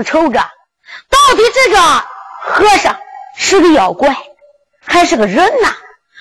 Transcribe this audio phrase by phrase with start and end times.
[0.00, 0.40] 正愁着，
[1.10, 2.98] 到底这个和尚
[3.36, 4.16] 是个妖怪，
[4.84, 5.74] 还是个人呐？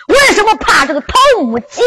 [0.07, 1.83] 为什么怕这个桃木剑？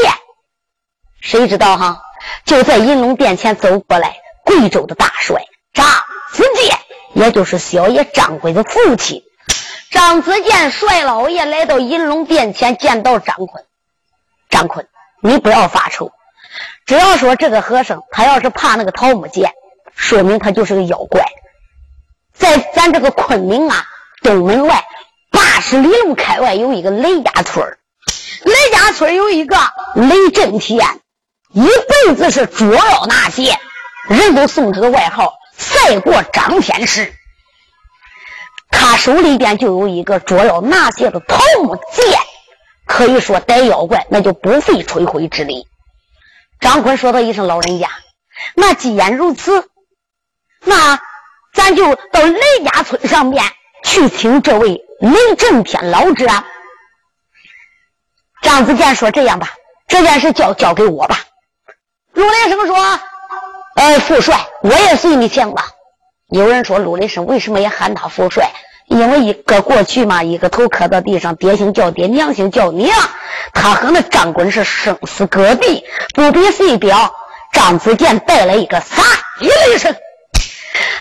[1.20, 2.00] 谁知道哈？
[2.46, 5.44] 就在银龙殿前走过来，贵州的大帅
[5.74, 5.86] 张
[6.32, 6.78] 子健，
[7.12, 9.22] 也就是小爷张奎的父亲。
[9.90, 13.66] 张子健帅老爷来到银龙殿前，见到张坤。
[14.48, 14.88] 张坤，
[15.22, 16.10] 你不要发愁，
[16.86, 19.52] 只要说这个和尚他要是怕那个桃木剑，
[19.94, 21.22] 说明他就是个妖怪。
[22.42, 23.86] 在咱这个昆明啊，
[24.20, 24.84] 东门外
[25.30, 27.64] 八十里路开外有一个雷家村
[28.42, 29.56] 雷家村有一个
[29.94, 31.00] 雷震天，
[31.52, 33.60] 一辈子是捉妖拿剑，
[34.08, 37.14] 人都送他个外号“赛过张天师”。
[38.72, 42.18] 他手里边就有一个捉妖拿剑的桃木剑，
[42.86, 45.68] 可以说逮妖怪那就不费吹灰之力。
[46.58, 47.88] 张坤说道一声：“老人家，
[48.56, 49.68] 那既然如此，
[50.64, 51.00] 那
[51.52, 53.44] 咱就到雷家村上面
[53.84, 56.26] 去请这位雷震天老者。”
[58.42, 59.50] 张子健说：“这样吧，
[59.86, 61.20] 这件事交交给我吧。”
[62.14, 62.76] 陆雷生说
[63.76, 65.68] ：“呃，副帅，我也随你请吧。”
[66.28, 68.50] 有人说：“陆雷生为什么也喊他副帅？
[68.86, 72.90] 因为一个过去嘛，一个头磕到地上，爹姓叫爹，娘姓叫娘。
[73.54, 77.14] 他和那张坤是生死隔壁，不比谁表。
[77.52, 79.02] 张子健带了一个啥
[79.40, 79.94] 一雷声，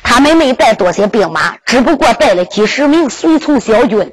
[0.04, 4.12] 他们没带多些兵马，只不过带了几十名随从小军。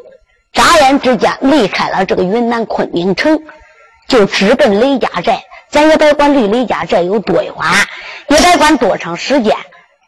[0.53, 3.43] 眨眼之间离开了这个云南昆明城，
[4.09, 5.43] 就直奔雷家寨。
[5.71, 7.53] 咱也别管离雷家寨有多远，
[8.29, 9.57] 也别管多长时间。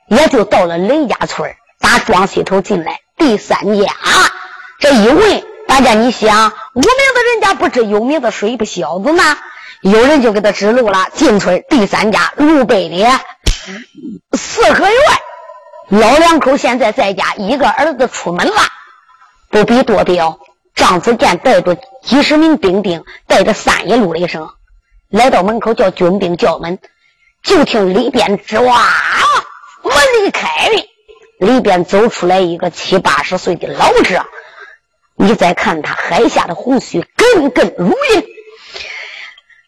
[0.09, 3.93] 也就到了雷家村打庄西头进来第三家，
[4.81, 9.39] 这一问，大家你想，无名的人家不知有名的水不小子吗？
[9.83, 13.06] 有人就给他指路了，进村第三家路北的
[14.37, 14.97] 四合院，
[15.91, 18.55] 老两口现在在家，一个儿子出门了，
[19.50, 20.38] 不必多表。
[20.77, 24.48] 张子健带着几十名兵丁，带着三爷路的声，
[25.09, 26.78] 来到门口叫军兵叫门，
[27.42, 28.87] 就听里边吱哇。
[29.82, 29.92] 门
[30.25, 30.69] 一开，
[31.41, 34.25] 里边走出来一个七八十岁的老者。
[35.16, 38.25] 你再看他海下的胡须，根根如云。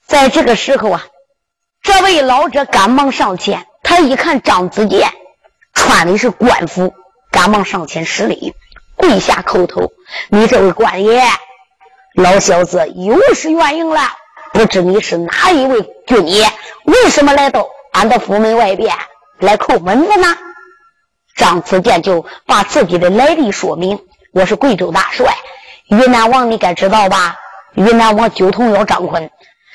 [0.06, 1.04] 在这个时候啊，
[1.82, 5.12] 这位老者赶忙上前，他一看张子健
[5.72, 6.94] 穿的是官服，
[7.31, 8.55] 赶忙上前施礼，
[8.97, 9.93] 跪下叩头
[10.31, 11.22] ：“你这位官爷，
[12.15, 14.00] 老小子有失远迎了。
[14.53, 16.47] 不知你是哪一位军爷？
[16.84, 18.94] 为什么来到俺的府门外边？”
[19.41, 20.37] 来叩门的呢？
[21.34, 23.99] 张子健就把自己的来历说明
[24.33, 25.34] ：“我是贵州大帅，
[25.89, 27.39] 云南王，你该知道吧？
[27.75, 29.31] 云南王九头鸟张坤，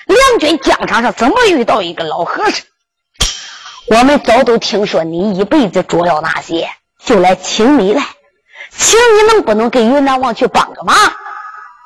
[0.05, 2.65] 两军疆场上怎么遇到一个老和尚？
[3.89, 6.69] 我们早都听说你一辈子捉妖那些，
[7.05, 8.03] 就来请你来，
[8.69, 10.95] 请你能不能给云南王去帮个忙？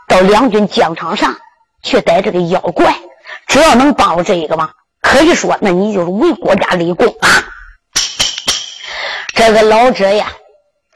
[0.07, 1.37] 到两军疆场上
[1.83, 2.97] 去逮这个妖怪，
[3.45, 7.29] 只要能帮我这一个忙，可以说那你就是为国家立功啊！”
[9.35, 10.33] 这个老者呀，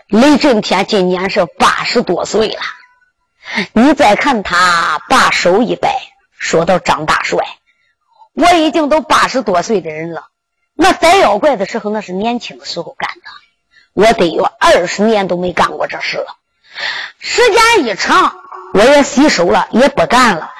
[0.08, 2.60] 雷震天今年是八十多岁了。
[3.74, 5.96] 你再看他，把手一摆，
[6.40, 7.46] 说到张大帅，
[8.34, 10.30] 我已经都八十多岁的人了。
[10.76, 13.32] 那逮妖怪的时候，那是年轻的时候干的。
[13.94, 16.36] 我得有二十年都没干过这事了。
[17.18, 18.36] 时间一长，
[18.74, 20.52] 我也洗手了，也不干了。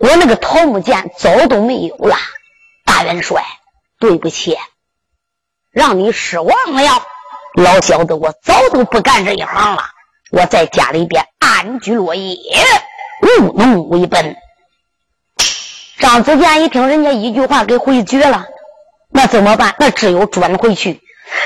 [0.00, 2.16] 我那个桃木剑早都没有了。
[2.84, 3.44] 大元帅，
[4.00, 4.58] 对不起，
[5.70, 7.02] 让你失望了。
[7.54, 9.84] 老小子，我早都不干这一行了。
[10.30, 12.34] 我在家里边安居乐业，
[13.38, 14.36] 务农为本。
[16.00, 18.46] 张子健一听人家一句话给回绝了，
[19.16, 19.76] 那怎么办？
[19.78, 21.00] 那只有转回去。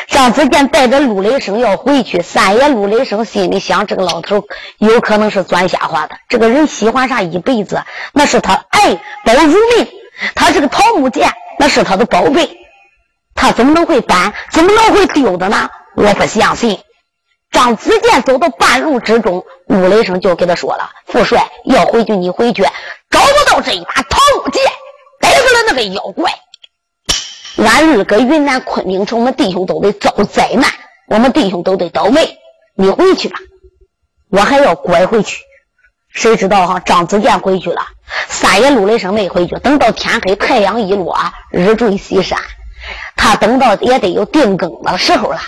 [0.07, 4.43] 张子健带着陆雷声要回去，三爷陆雷声心里想：这个老头
[4.79, 6.17] 有可能是钻瞎话的。
[6.31, 7.83] 这个人喜欢啥一辈子，
[8.15, 9.87] 那是他爱宝如命。
[10.35, 12.49] 他这个桃木剑，那是他的宝贝，
[13.35, 14.33] 他怎么能会搬？
[14.51, 15.69] 怎么能会丢的呢？
[15.95, 16.81] 我不相信。
[17.51, 22.63] 张子健走到半路之中，陆雷声就给他说了：“副帅要回去，你回去，
[23.11, 24.63] 找不到这一把桃木剑，
[25.21, 26.33] 逮住了那个妖怪，
[27.59, 30.71] 俺日搁云南昆明城，我们弟兄都得遭灾难，
[31.09, 32.39] 我们弟兄都得倒霉。
[32.77, 33.39] 你回去吧，
[34.31, 35.43] 我还要拐回去。
[36.11, 36.81] 谁知道哈？
[36.81, 37.83] 张子健回去了，
[38.29, 39.57] 三爷陆雷声没回去。
[39.57, 41.19] 等到天黑，太阳一落，
[41.51, 42.39] 日坠西山，
[43.17, 45.41] 他等到也得有定更的时候了。”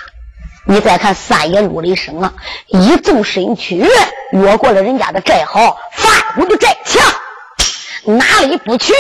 [0.67, 2.35] 你再看三爷陆雷声啊，
[2.67, 3.87] 一纵身躯，
[4.33, 7.03] 越过了人家的寨壕，范武的寨墙，
[8.17, 8.93] 哪里不去？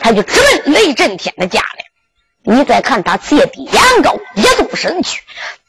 [0.00, 1.81] 他就直奔雷震天的家来。
[2.44, 5.22] 你再看他借低眼高，一纵身去，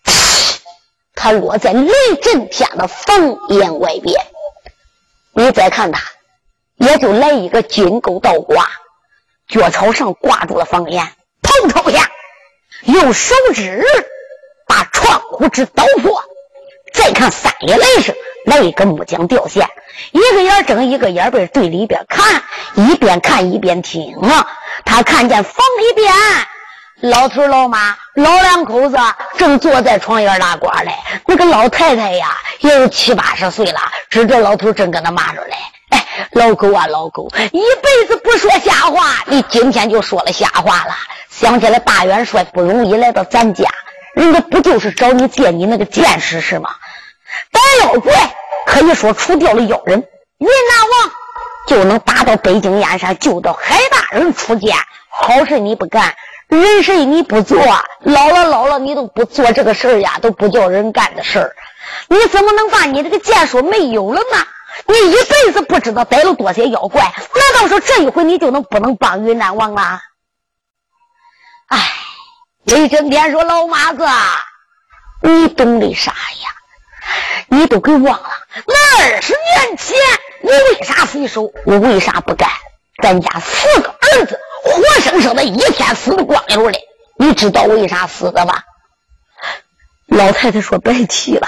[1.14, 1.92] 他落在雷
[2.22, 4.20] 震天的房檐外边。
[5.36, 6.02] 你再看他，
[6.78, 8.68] 也就来一个金钩倒挂，
[9.48, 11.08] 脚朝上挂住了房檐，
[11.44, 12.10] 头朝下，
[12.86, 13.86] 用手指
[14.68, 16.24] 把窗户纸捣破。
[16.92, 18.16] 再看三爷来时，
[18.46, 19.68] 来一个木匠吊线，
[20.12, 22.44] 一个眼睁，一个眼闭，对里边看，
[22.76, 24.48] 一边看一边听啊。
[24.86, 26.14] 他看见房里边。
[27.04, 28.98] 老头老妈老两口子
[29.38, 30.94] 正坐在床沿拉呱嘞，
[31.26, 32.30] 那个老太太呀
[32.60, 35.54] 也有七八十岁了，指着老头正跟他骂着嘞
[35.92, 40.96] ：“哎，老狗啊老狗，一辈子不说瞎话，你今天就说了瞎话了。
[41.30, 43.70] 想起来大元帅不容易来到咱家，
[44.16, 46.70] 人家不就是找你借你那个剑使是吗？
[47.52, 48.14] 打妖怪
[48.66, 50.00] 可以说除掉了妖人，
[50.38, 51.12] 云南王
[51.68, 54.74] 就能打到北京燕山，救到海大人出剑。
[55.10, 56.16] 好事你不干。”
[56.62, 57.58] 人事你不做，
[58.02, 61.56] 老了老了你都不做这个事儿呀，都不叫人干的事儿，
[62.08, 64.38] 你怎么能把你这个剑术没有了呢？
[64.88, 70.00] 你一辈子不知道逮了多些妖怪，难道说这一回你就能不能帮云南王了？
[71.68, 71.80] 哎，
[72.66, 74.06] 雷震天说：“老妈子，
[75.22, 76.50] 你懂的啥呀？
[77.48, 78.30] 你都给忘了，
[78.68, 79.96] 那二十年前
[80.42, 81.52] 你为啥洗手？
[81.66, 82.50] 我为啥不干？
[83.02, 86.80] 咱家四个儿子。”活生生的一天死的光溜的，
[87.18, 88.64] 你知道为啥死的吧？
[90.08, 91.48] 老太太说：“别提了，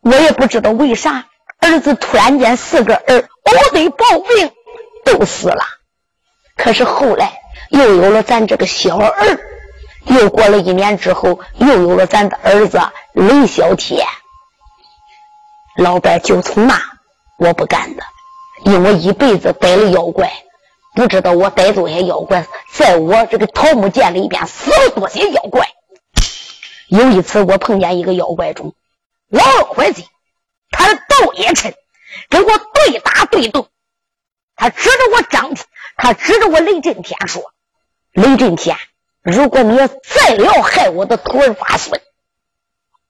[0.00, 1.26] 我也不知道为啥，
[1.60, 4.52] 儿子突然间四个儿都得暴病，
[5.04, 5.64] 都死了。
[6.56, 7.40] 可是后来
[7.70, 9.38] 又有了咱这个小儿，
[10.06, 12.80] 又过了一年之后，又有了咱的儿子
[13.12, 14.04] 雷小天。
[15.76, 16.80] 老伴就从那
[17.38, 18.02] 我不干的，
[18.64, 20.32] 因为我一辈子逮了妖怪。”
[20.94, 25.68] 不知道我逮住些妖怪，在我这个桃木剑里边死了多些妖怪。
[26.88, 28.74] 有一次我碰见一个妖怪中，
[29.28, 30.08] 老伙计，
[30.70, 31.74] 他的斗也沉，
[32.28, 33.68] 跟我对打对斗。
[34.56, 35.64] 他指着我张天，
[35.96, 37.52] 他指着我雷震天说
[38.12, 38.76] ：“雷震天，
[39.22, 42.00] 如果你要再要害我的徒儿发孙，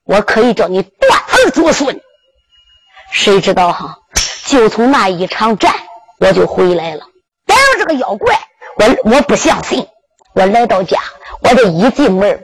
[0.03, 1.99] 我可以叫你断儿绝孙。”
[3.11, 3.97] 谁知道哈？
[4.45, 5.73] 就从那一场战，
[6.19, 7.07] 我就回来了。
[7.51, 8.39] 逮着这个妖怪，
[8.77, 9.85] 我我不相信。
[10.33, 10.97] 我来到家，
[11.41, 12.41] 我这一进门，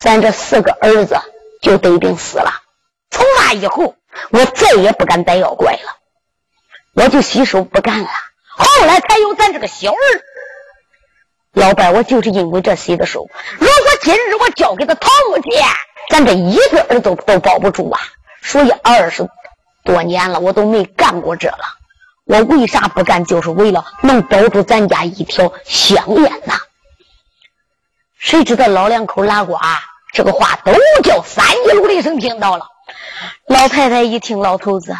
[0.00, 1.16] 咱这四个儿子
[1.62, 2.50] 就得病死了。
[3.10, 3.94] 从那以后，
[4.30, 5.96] 我再也不敢逮妖怪了，
[6.94, 8.08] 我就洗手不干了。
[8.48, 9.96] 后来才有咱这个小儿。
[11.52, 13.28] 老伴，我就是因为这洗的手。
[13.58, 15.64] 如果今日我交给他桃木剑，
[16.10, 18.00] 咱这一个儿子都保不住啊。
[18.42, 19.26] 所以二十
[19.84, 21.64] 多年了，我都没干过这了。
[22.26, 23.24] 我为啥不干？
[23.24, 26.58] 就是为了能保住咱家一条香烟呐！
[28.18, 29.56] 谁知道老两口拉呱，
[30.12, 30.72] 这个话都
[31.04, 32.66] 叫三姐卢的声听到了。
[33.46, 34.96] 老太太一听，老头子，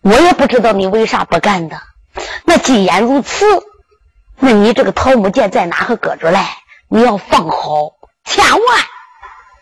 [0.00, 1.78] 我也不知道你为啥不干的。
[2.44, 3.44] 那既然如此，
[4.38, 6.38] 那你这个桃木剑在哪个搁着嘞？
[6.88, 7.92] 你要放好，
[8.24, 8.60] 千万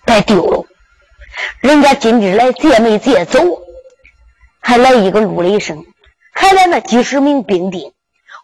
[0.04, 0.64] 别丢了。
[1.60, 3.40] 人家今日来借没借走，
[4.60, 5.84] 还来一个陆雷声。
[6.40, 7.92] 还来那几十名兵丁，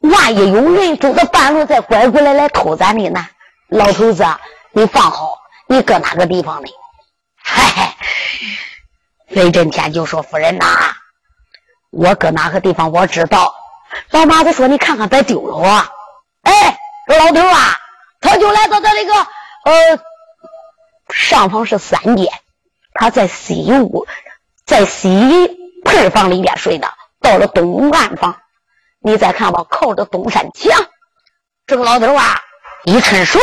[0.00, 3.24] 万一有人走到半路再拐过来来偷咱的呢？
[3.68, 4.26] 老头子，
[4.72, 5.38] 你放好，
[5.68, 6.68] 你搁哪个地方呢？
[7.36, 7.96] 嗨嗨，
[9.28, 10.66] 雷震天就说：“夫人呐，
[11.92, 13.54] 我搁哪个地方我知道。”
[14.10, 15.84] 老妈子说：“你看看别丢了我。”
[16.42, 17.78] 哎，老头啊，
[18.20, 20.00] 他就来到这那个呃
[21.10, 22.26] 上方是三间，
[22.92, 24.04] 他在西屋，
[24.66, 26.88] 在西配房里边睡的。
[27.24, 28.36] 到了东岸房，
[29.00, 30.86] 你再看吧，靠着东山墙，
[31.66, 32.38] 这个老头啊，
[32.84, 33.40] 一伸手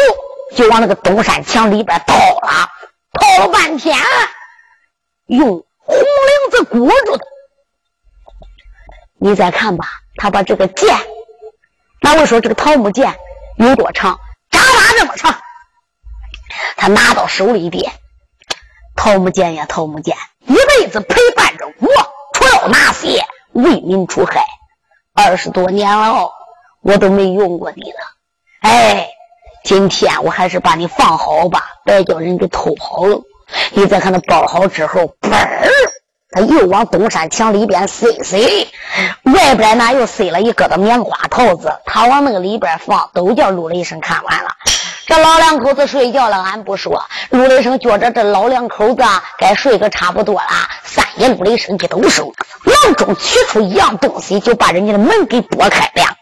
[0.55, 2.69] 就往那个东山墙里边掏了，
[3.19, 3.97] 掏了半天，
[5.25, 5.47] 用
[5.79, 7.25] 红领子裹住的。
[9.19, 9.85] 你再看吧，
[10.15, 10.95] 他把这个剑，
[12.01, 13.17] 那我说这个桃木剑
[13.57, 14.19] 有多长？
[14.51, 15.35] 扎马这么长。
[16.77, 17.91] 他拿到手里边，
[18.95, 21.87] 桃木剑呀，桃木剑，一辈子陪伴着我，
[22.33, 23.25] 除了那些。
[23.53, 24.45] 为民除害，
[25.13, 26.31] 二十多年了，
[26.81, 27.97] 我都没用过你了。
[28.61, 29.07] 哎，
[29.63, 33.21] 今天我还是把你放好吧，别叫人给偷跑了。
[33.73, 35.67] 你再看他包好之后，嘣儿，
[36.31, 38.67] 他又往东山墙里边塞塞，
[39.23, 44.49] 外边呢又塞了一疙瘩棉花套子，他往那个里边放，都叫陆雷声看完了。
[45.11, 47.03] 这老两口子睡觉了，俺不说。
[47.31, 49.03] 陆雷生觉着这老两口子
[49.37, 50.47] 该睡个差不多了，
[50.85, 52.33] 三爷陆雷声就都收。
[52.63, 56.15] 囊中取出一样东西，就把人家的门给拨开了。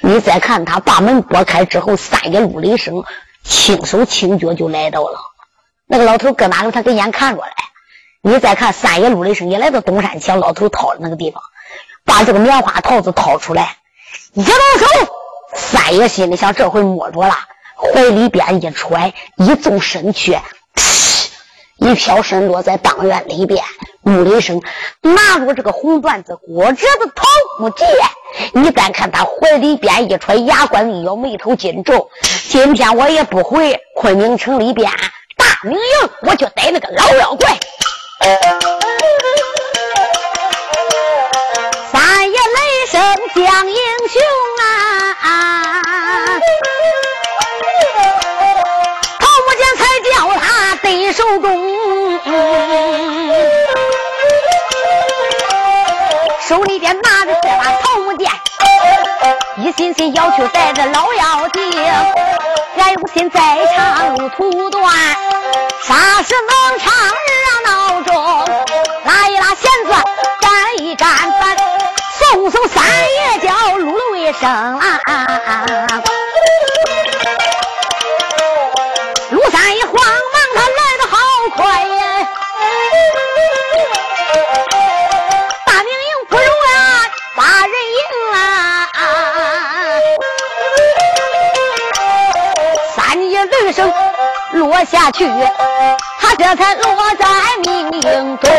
[0.00, 3.04] 你再看他把门拨开之后，三爷陆雷声
[3.44, 5.20] 轻手轻脚就来到了。
[5.86, 6.72] 那个老头搁哪了？
[6.72, 7.52] 他跟眼看着嘞。
[8.20, 11.40] 你再看三爷陆雷声也来到东山墙老头掏的那个地方，
[12.04, 13.76] 把这个棉花套子掏出来，
[14.32, 14.86] 一动手，
[15.54, 17.36] 三爷心里想：这回摸着了，
[17.92, 20.38] 怀里边一揣，一纵身去，
[21.76, 23.62] 一飘身落在当院里边。
[24.02, 24.60] 陆雷声
[25.00, 27.24] 拿着这个红缎子裹着的桃
[27.58, 27.88] 木剑，
[28.52, 32.10] 你再看他怀里边一揣，牙关一咬，眉头紧皱。
[32.48, 34.90] 今天我也不回昆明城里边
[35.36, 37.58] 大明营，我就逮那个老妖怪。
[41.90, 43.00] 三爷雷声
[43.34, 43.74] 将英
[44.08, 44.22] 雄
[44.60, 44.83] 啊，
[56.46, 58.30] 手里边拿着这把桃木剑，
[59.56, 61.62] 一心心要求带着老妖精，
[62.76, 63.40] 俺有心在
[63.74, 64.92] 长路途断，
[65.82, 67.14] 啥时能唱热？
[67.64, 68.14] 闹中
[69.06, 69.94] 拉一拉弦子，
[70.38, 71.56] 干一干饭，
[72.18, 74.93] 送送三爷叫入了卫生啊！
[95.04, 95.26] 下去。
[96.18, 97.26] 他这才落在
[97.62, 98.50] 命营中，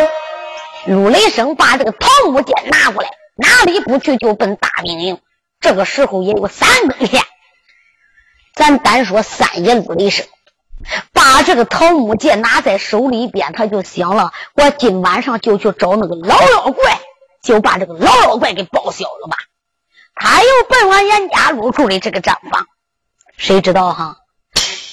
[0.85, 5.19] 陆雷声把这个桃木剑拿过来，哪里不去就奔大明营。
[5.59, 7.23] 这个时候也有三更天，
[8.53, 10.27] 咱单说三爷陆雷声，
[11.13, 16.99] 把这个桃木剑拿在手里边，他就想了：我今晚上就去找那个老妖怪，
[17.41, 19.37] 就把这个老妖怪给报销了吧。
[20.13, 22.67] 他又奔往严家入住的这个账房，
[23.35, 24.17] 谁知道哈？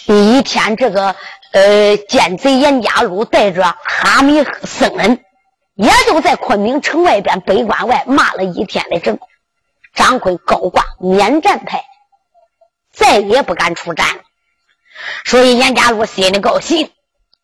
[0.07, 1.15] 第一天这个。
[1.53, 5.23] 呃，奸贼严家禄带着哈密僧人，
[5.75, 9.21] 也就在昆明城外边北关外骂了一天的阵。
[9.95, 11.85] 张坤高挂免战牌，
[12.91, 14.07] 再也不敢出战。
[15.27, 16.91] 所以严家禄心里高兴，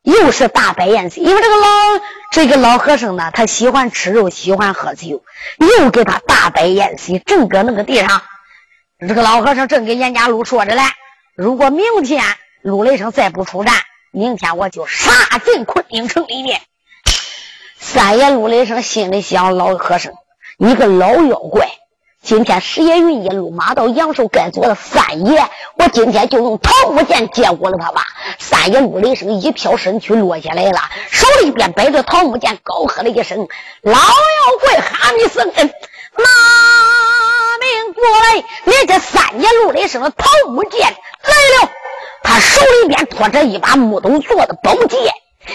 [0.02, 1.20] 又是大摆宴席。
[1.20, 1.66] 因为这个老
[2.32, 5.22] 这个老和尚呢，他喜欢吃肉，喜欢喝酒，
[5.58, 7.18] 又给他大摆宴席。
[7.18, 8.22] 正搁那个地上，
[9.06, 10.82] 这个老和尚正跟严家禄说着嘞：
[11.34, 12.24] 如果明天
[12.62, 13.74] 陆雷声再不出战。
[14.10, 16.60] 明天我就杀进昆明城里面。
[17.78, 20.12] 三爷陆雷声心里想：老和尚，
[20.58, 21.68] 你个老妖怪！
[22.22, 25.48] 今天石爷云一路马到阳寿该做的三爷，
[25.78, 28.02] 我今天就用桃木剑接过了他吧。
[28.38, 33.46] 三爷陆雷声一飘身躯落下来了，手里边摆着桃木剑，高喝了一声
[33.82, 34.00] ：“老妖
[34.60, 35.66] 怪哈密僧人，
[36.16, 36.24] 拿
[37.60, 38.44] 命过来！
[38.64, 41.70] 你这三爷陆雷声的桃木剑来了。”
[42.22, 45.00] 他手里边托着一把木头做的宝剑，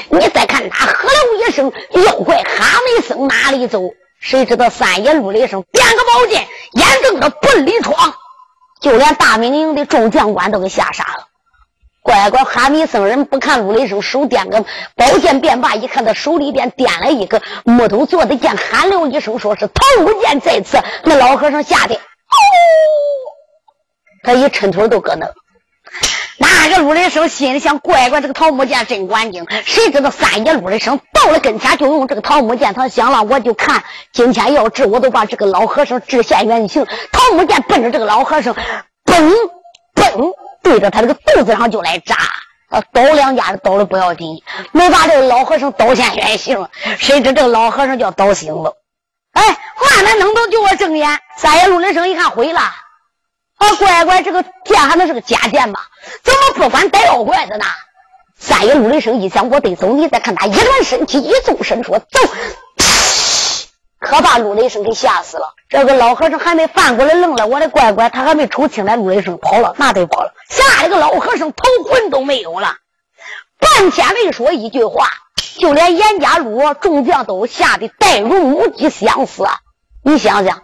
[0.10, 1.16] 你再看他喝了
[1.48, 3.82] 一声，妖怪哈没僧哪里走？
[4.20, 8.14] 谁知道三爷陆雷声点个宝剑，眼睁着奔里闯，
[8.82, 11.28] 就连大明营的众将官都给吓傻了。
[12.02, 14.64] 乖乖，哈密僧人不看陆雷声手点个
[14.96, 20.78] 宝剑便罢，一看他手里边点了一个木头做的剑，喊了一声，说是桃木剑在此。
[21.04, 22.00] 那老和尚吓得，哦，
[24.24, 25.28] 他一抻腿都搁那。
[26.38, 29.46] 那个陆雷声心里想：乖乖，这个桃木剑真管用。
[29.66, 32.74] 谁知道三爷陆雷声到了跟前，就用这个桃木剑。
[32.74, 36.86] 他想了，我就看今天要治，我都把这个老和尚治现原形。
[37.12, 38.56] 桃木剑奔着这个老和尚，
[39.06, 39.32] 嘣
[39.94, 42.16] 嘣，对着他这个肚子上就来扎。
[42.70, 46.68] 啊刀两下子刀的不要紧，没把这个老和尚刀现原形。
[46.98, 48.76] 谁知这个老和尚叫刀醒了，
[49.34, 51.20] 哎，慢慢弄到就我睁眼。
[51.38, 52.62] 三爷陆雷声一看，毁了。
[53.78, 55.80] 乖乖，这个剑还能是个假剑吗？
[56.24, 57.66] 怎么不管逮妖怪的呢？
[58.38, 59.88] 三爷陆雷声一想，我得走。
[59.94, 62.20] 你再看他一转身体，一纵身说走，
[64.00, 65.54] 可把陆雷声给吓死了。
[65.70, 70.34] 这个老和尚还没翻过来愣了，我的乖乖，他还没瞅清来，陆雷声跑了，那得跑了。
[70.50, 72.76] 吓得个老和尚头魂都没有了，
[73.60, 75.08] 半天没说一句话，
[75.58, 79.46] 就连严家路众将都吓得呆如木鸡相似。
[80.04, 80.62] 你想想。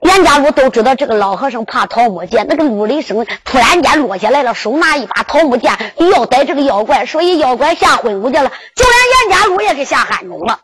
[0.00, 10.60] 严家禄都知道这个老和尚怕桃木剑，那个陆雷声突然间落下来了，手拿一把桃木剑要逮这个妖怪，所以妖怪吓昏过去了，就连严家禄也给吓汗中了。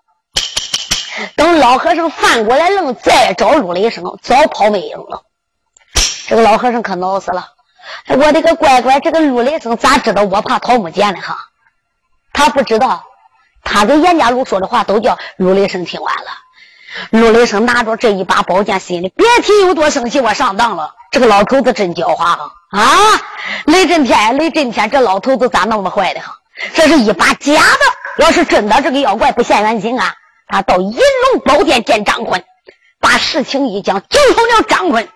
[1.36, 5.22] 等老和尚翻过来愣再找陆雷声，早跑没影了。
[6.26, 7.48] 这个老和尚可恼死了，
[8.06, 11.20] 我的个乖乖，这个陆雷声咋知道我怕桃木剑呢？
[11.20, 11.36] 哈，
[12.32, 13.04] 他不知道，
[13.62, 16.30] 他跟严家禄说的话都叫陆雷声听完了。
[17.10, 20.20] 陆雷声拿着这一把宝剑，心里别提有多生气。
[20.20, 22.52] 我上当了，这个老头子真狡猾哈！
[22.70, 22.86] 啊，
[23.66, 26.38] 雷震天，雷震天，这老头子咋那么坏的哈？
[26.74, 28.24] 这是一把假的。
[28.24, 30.14] 要是真的，这个妖怪不现原形啊，
[30.46, 32.44] 他到银龙宝殿见张坤，
[33.00, 35.08] 把事情一讲，就从了张坤，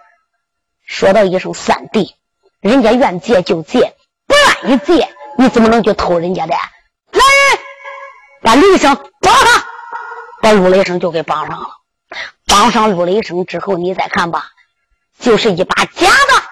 [0.87, 2.15] 说到一声三弟，
[2.61, 3.95] 人家愿借就借，
[4.27, 6.55] 不愿意借，你怎么能去偷人家的？
[6.55, 7.59] 来人，
[8.41, 9.65] 把李生绑上，
[10.47, 11.67] 把陆雷声就给绑上了。
[12.47, 14.45] 绑上陆雷声之后，你再看吧，
[15.19, 16.45] 就是一把假的，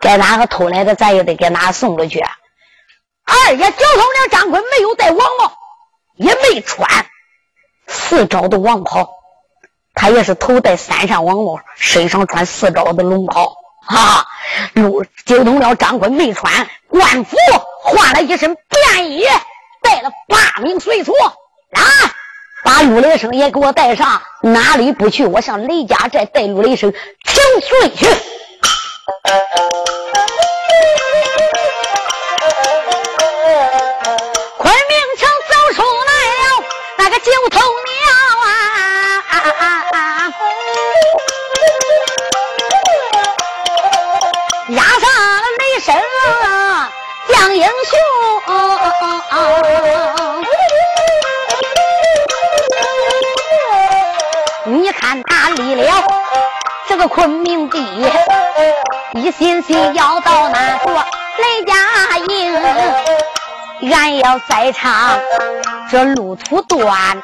[0.00, 2.20] 该哪个偷来的，咱也得给哪送出去。
[3.22, 5.52] 二爷交通了张坤，没有戴王帽，
[6.16, 7.06] 也没穿
[7.86, 9.08] 四招的王袍，
[9.94, 13.54] 他也是头戴三扇王帽，身上穿四招的龙袍。
[13.86, 14.26] 哈，
[14.72, 17.36] 陆交通了张坤没穿官服，
[17.80, 19.24] 换了一身便衣，
[19.82, 21.14] 带了八名随从，
[21.70, 21.80] 来
[22.64, 25.26] 把陆雷声也给我带上，哪里不去？
[25.26, 26.92] 我上雷家寨带陆雷声
[27.22, 28.06] 请罪去。
[34.56, 36.44] 昆明城走出来了
[36.96, 37.94] 那个九头鸟
[38.46, 38.48] 啊，
[44.70, 45.04] 压上
[45.58, 45.94] 雷声
[47.28, 47.68] 降英雄
[48.46, 48.50] 啊
[49.00, 50.13] 啊啊！
[55.74, 56.06] 了
[56.88, 57.78] 这个昆明地，
[59.14, 60.92] 一心心要到那座
[61.38, 62.62] 雷家营。
[63.92, 65.18] 俺要再唱
[65.90, 67.22] 这路途短，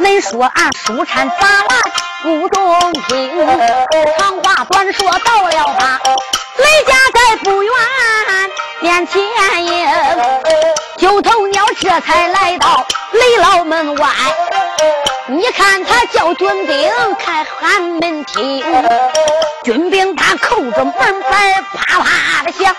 [0.00, 1.36] 恁说俺书禅杂
[1.68, 1.80] 乱
[2.22, 3.46] 不中听。
[4.18, 6.00] 长话短说，到了他
[6.56, 7.72] 雷家在不远
[8.82, 9.22] 面前
[9.66, 9.86] 迎，
[10.96, 14.08] 九头鸟这才来到雷老门外。
[15.26, 18.64] 你看他叫军兵开喊门听，
[19.62, 21.20] 军兵他扣着门板
[21.74, 22.74] 啪啪的响。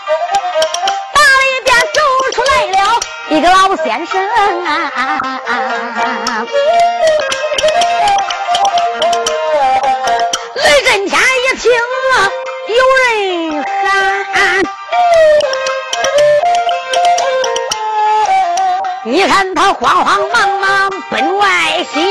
[1.14, 2.02] 门里边走
[2.34, 4.28] 出来了一个老先生
[4.66, 4.92] 啊，
[10.56, 11.72] 雷震天一听
[12.14, 12.14] 啊
[12.68, 13.88] 有人喊，
[19.12, 21.46] 你看他慌慌忙忙奔外
[21.92, 22.02] 行。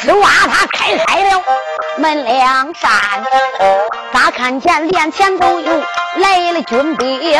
[0.00, 1.40] 只挖他开开了
[1.98, 2.90] 门两扇，
[4.12, 5.82] 咋看见连前都有
[6.16, 7.38] 来了军兵，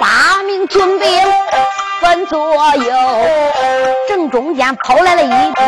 [0.00, 1.08] 八名军兵
[2.00, 2.92] 分左右，
[4.08, 5.60] 正中间跑来了一匹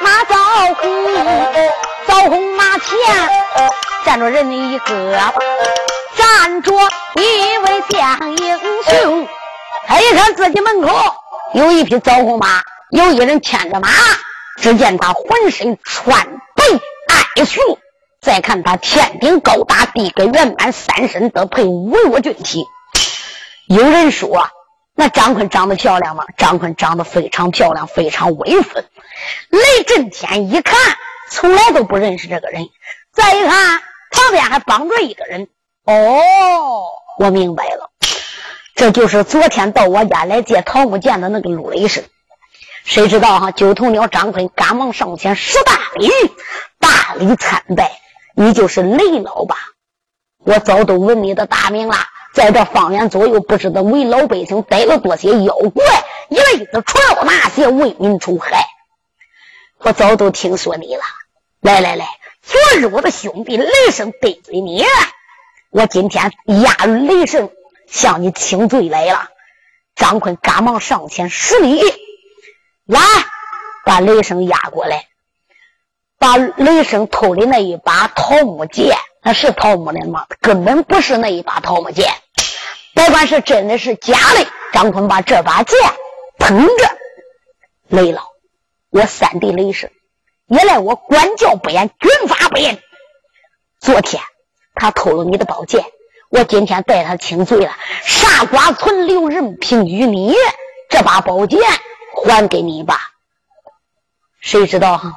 [0.00, 0.34] 马枣
[0.80, 1.14] 红，
[2.06, 2.96] 枣红马前
[4.06, 5.18] 站着人一个，
[6.22, 6.72] 站着
[7.16, 9.28] 一位将英雄。
[9.86, 11.14] 他一看自己门口
[11.52, 13.88] 有一匹枣红马，有一人牵着马。
[14.58, 16.64] 只见他浑身穿白
[17.08, 17.60] 爱素，
[18.20, 22.64] 再看他天顶高大，地格圆满，三身得配巍峨俊体。
[23.66, 24.48] 有人说，
[24.94, 26.24] 那张坤长得漂亮吗？
[26.36, 28.84] 张坤长得非常漂亮，非常威风。
[29.48, 30.78] 雷震天一看，
[31.30, 32.68] 从来都不认识这个人。
[33.12, 33.80] 再一看，
[34.12, 35.48] 旁边还绑着一个人。
[35.84, 36.84] 哦，
[37.18, 37.90] 我明白了，
[38.76, 42.04] 这就是昨天到我家来借桃木剑的那个陆雷声。
[42.84, 43.50] 谁知道哈？
[43.50, 46.08] 九头鸟张坤赶忙上前十大礼，
[46.78, 48.00] 大礼参拜。
[48.34, 49.56] 你就是雷老吧？
[50.38, 51.96] 我早都闻你的大名了，
[52.32, 55.84] 在这方圆左右，不知道为老百姓逮了多些妖怪，
[56.28, 58.66] 一辈子除了那些为民除害。
[59.78, 61.02] 我早都听说你了。
[61.60, 62.06] 来来来，
[62.42, 64.84] 昨日我的兄弟雷声得罪你，
[65.72, 66.30] 我今天
[66.62, 67.50] 押雷声
[67.86, 69.30] 向你请罪来了。
[69.94, 71.80] 张坤赶忙上前施礼。
[72.84, 73.00] 来，
[73.86, 75.06] 把雷声押过来，
[76.18, 80.26] 把雷声偷的那一把桃木剑，那是桃木的吗？
[80.42, 82.12] 根本不是那一把桃木剑，
[82.92, 84.46] 别管是真的是假的。
[84.74, 85.78] 张坤把这把剑
[86.38, 86.98] 捧着，
[87.88, 88.28] 雷老，
[88.90, 89.88] 我三弟雷声，
[90.48, 92.78] 原来我管教不严，军法不严。
[93.80, 94.22] 昨天
[94.74, 95.84] 他偷了你的宝剑，
[96.30, 100.34] 我今天带他请罪了，杀瓜存留，人凭于你。
[100.88, 101.60] 这把宝剑。
[102.24, 103.10] 还给你吧，
[104.40, 105.14] 谁知道哈？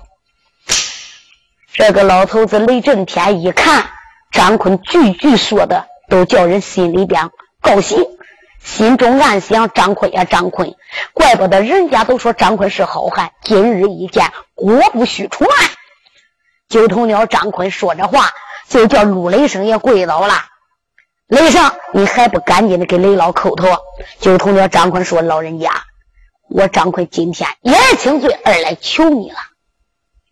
[1.74, 3.89] 这个老头子雷震天一看
[4.32, 7.30] 张坤句句说的，都叫人心里边
[7.62, 8.08] 高兴，
[8.63, 10.74] 心中暗想：张坤呀，张坤，
[11.13, 13.34] 怪不得人家都说张坤是好汉。
[13.44, 15.50] 今日一见，果不虚传。
[16.70, 18.32] 九头鸟张坤说着话，
[18.67, 20.34] 就叫陆雷声也跪倒了。
[21.28, 23.67] 雷声，你还不赶紧的给雷老叩头？
[24.19, 25.71] 九头鸟张坤说：“老人家。”
[26.47, 29.38] 我张坤今天一来请罪，二来求你了。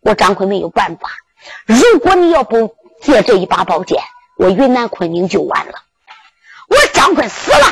[0.00, 1.08] 我张坤没有办法。
[1.66, 4.00] 如果你要不借这一把宝剑，
[4.38, 5.72] 我云南昆明就完了。
[6.68, 7.66] 我张坤死了，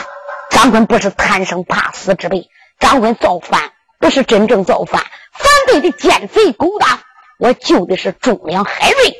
[0.51, 5.01] 张坤不是贪生怕死之辈，张坤造反不是真正造反，
[5.33, 6.99] 反对的奸贼勾当，
[7.39, 9.17] 我救的是忠良海瑞，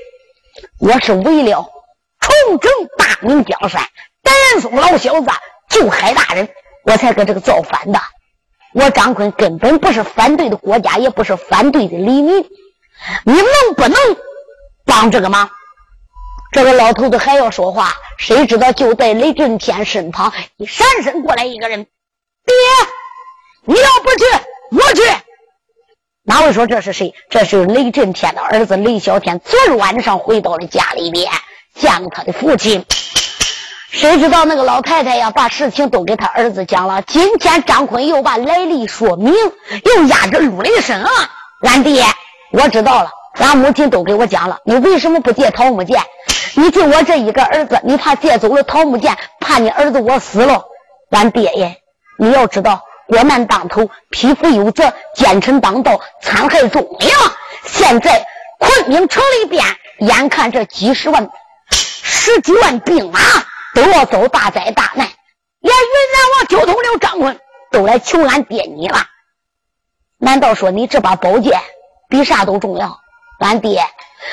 [0.83, 1.71] 我是为了
[2.19, 3.87] 重整大明江山，
[4.21, 5.31] 戴元松老小子
[5.69, 6.49] 救海大人，
[6.83, 8.01] 我才搁这个造反的。
[8.75, 12.43] 我张坤根本不是反对的国家，也不是反对的黎民，
[13.25, 13.97] 你能不能
[14.85, 15.49] 帮这个忙？
[16.51, 21.85] 这个老头子还要说话，谁知道就在雷震天身旁一闪身过来一个人，
[22.45, 22.55] 爹，
[23.67, 24.25] 你要不去，
[24.73, 25.03] 我去。
[26.25, 27.13] 哪位说这是谁？
[27.31, 29.41] 这是雷震天的儿子雷小天。
[29.41, 31.29] 昨日晚上回到了家里边，
[31.75, 32.85] 见了他的父亲。
[33.91, 37.03] 谁知道那个老太太呀，把事情都给他儿子讲了。
[37.03, 41.05] 今天张坤又把来历说明，又压着陆雷声。
[41.63, 42.05] 俺爹，
[42.53, 44.59] 我知道了，俺母亲都给我讲了。
[44.65, 46.01] 你为什么不借桃木剑？
[46.55, 50.67] 你就我这一个儿子，你怕借走了桃木剑，怕你儿子我死了。
[51.11, 51.79] 俺爹爷，
[52.17, 52.81] 你要知道，
[53.13, 57.11] 国难当头，匹夫有责，奸臣当道，残害忠良。
[57.67, 58.27] 现在
[58.59, 59.63] 昆明城里边，
[59.99, 61.29] 眼看这几十万、
[61.71, 63.21] 十几万兵马
[63.75, 65.07] 都要遭大灾大难，
[65.61, 67.39] 连云南王九头鸟张坤
[67.71, 69.05] 都来求俺爹你了。
[70.17, 71.61] 难道说你这把宝剑
[72.09, 72.99] 比啥都重要？
[73.41, 73.85] 俺爹。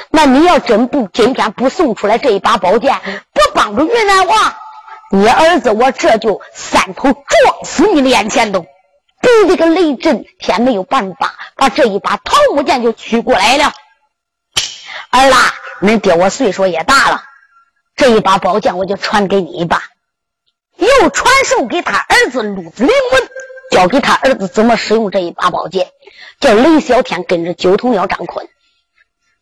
[0.09, 2.95] 那你要真不今天不送出来这一把宝剑，
[3.33, 4.55] 不帮助云南王，
[5.11, 13.73] 你儿子我这就三头撞死你脸前头，比这个雷震天没有办法把这一把桃木剑就取过来了。
[15.09, 17.23] 儿啦，恁爹我岁数也大了，
[17.95, 19.81] 这一把宝剑我就传给你吧，
[20.77, 23.29] 又传授给他儿子陆子灵文，
[23.71, 25.87] 教给他儿子怎么使用这一把宝剑，
[26.39, 28.47] 叫雷小天跟着九头鸟张坤。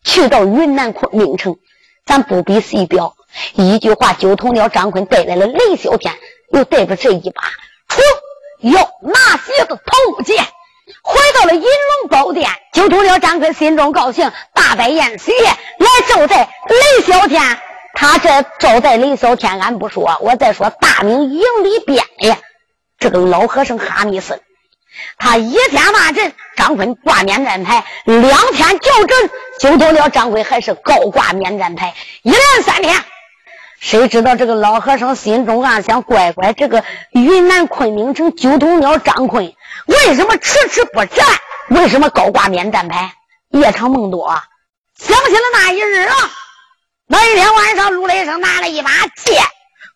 [0.02, 1.58] 去到云南昆明城，
[2.06, 3.14] 咱不必细表。
[3.54, 6.14] 一句话，九头鸟张坤带来了雷小天，
[6.52, 7.42] 又带着这一把
[7.88, 8.00] 出
[8.60, 10.44] 要拿血的桃木剑，
[11.02, 12.50] 回到了银龙宝殿。
[12.72, 17.42] 九头鸟张坤心中高兴，大摆宴席来招待雷小天。
[17.94, 22.36] 他这招待雷小天，俺不说，我再说大明营里边的，
[22.98, 24.40] 这个老和尚哈密斯。
[25.16, 31.94] 他一天骂阵，张坤挂免战牌；两天叫阵，九头了张坤还是高挂免战牌。
[32.22, 32.94] 一连三天，
[33.80, 39.54] 谁知道这个老和尚心中暗想：乖乖，这个云南昆明城九头鸟张坤
[39.86, 41.26] 为什么迟迟不战？
[41.68, 43.14] 为什么高挂免战牌？
[43.50, 44.40] 夜长梦多，
[44.96, 46.14] 想起了那一日啊，
[47.06, 49.42] 那一天晚上，陆雷声拿了一把剑，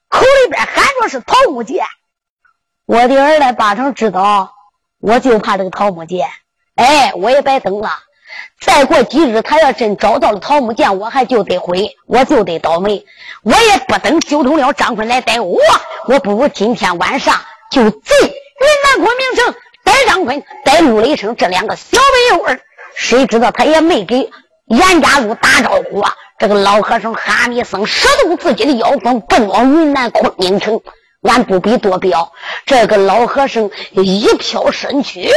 [0.08, 1.84] 口里边喊着是桃木剑。
[2.86, 4.54] 我的儿子八成知道。
[5.00, 6.28] 我就怕这个桃木剑，
[6.76, 7.90] 哎，我也白等了。
[8.60, 13.04] 再过几日，他要真找到了桃木剑，我还就得毁，我就得倒霉。
[13.42, 15.58] 我也不等九头鸟张坤来逮我，
[16.06, 17.34] 我不如今天晚上
[17.70, 21.98] 就贼云南昆明城逮张坤，逮陆雷声这两个小
[22.30, 22.60] 辈儿。
[22.94, 24.30] 谁知道他也没给
[24.66, 26.14] 严家路打招呼啊？
[26.38, 30.80] 这个老和尚哈密僧使动自己的妖风，奔往云南昆明城。
[31.22, 32.32] 俺不必多表，
[32.66, 35.30] 这个老和尚一飘身躯，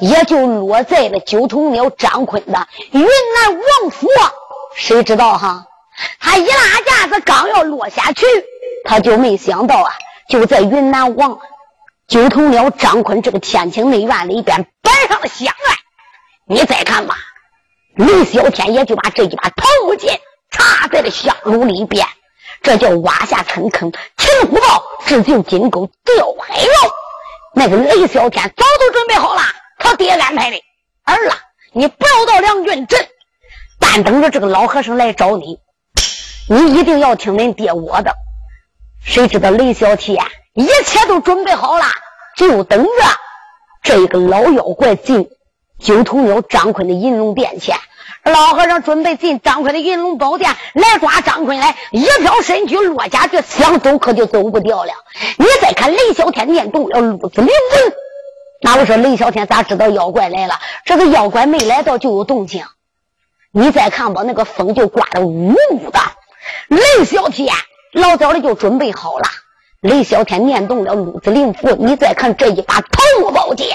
[0.00, 4.06] 也就落在了九头鸟张坤的云南王府。
[4.74, 5.64] 谁知道哈？
[6.20, 8.24] 他一拉架子，刚要落下去，
[8.84, 9.90] 他就没想到啊，
[10.28, 11.38] 就在云南王
[12.06, 15.76] 九头鸟张坤这个天庭内院里边摆上了香案。
[16.46, 17.16] 你再看吧，
[17.96, 22.06] 李小天也就把这一把桃木剑插在了香炉里边。
[22.62, 26.90] 这叫挖下深坑，擒虎豹，制就金钩，钓海捞。
[27.54, 29.42] 那个雷小天早都准备好了，
[29.78, 30.62] 他爹安排的。
[31.04, 31.38] 儿啊，
[31.72, 33.06] 你不要到梁军镇，
[33.78, 35.58] 但等着这个老和尚来找你。
[36.50, 38.14] 你一定要听恁爹我的。
[39.04, 40.22] 谁知道雷小天
[40.54, 41.84] 一切都准备好了，
[42.36, 42.90] 就等着
[43.82, 45.30] 这个老妖怪进
[45.78, 47.76] 九头鸟张坤的银龙殿前。
[48.24, 54.92] 老和尚准备进张坤的银龙宝殿来抓张坤来，一飘身躯落下去，想走可就走不掉了。
[55.38, 57.92] 你再看雷小天念动了路子灵文，
[58.60, 60.54] 那我说雷小天咋知道妖怪来了？
[60.84, 62.64] 这个妖怪没来到就有动静。
[63.52, 66.00] 你再看吧，那个风就刮得呜呜的。
[66.68, 67.54] 雷小天
[67.92, 69.24] 老早的就准备好了。
[69.80, 73.68] 雷小天念动了五子灵符，你再看这一把桃木宝剑，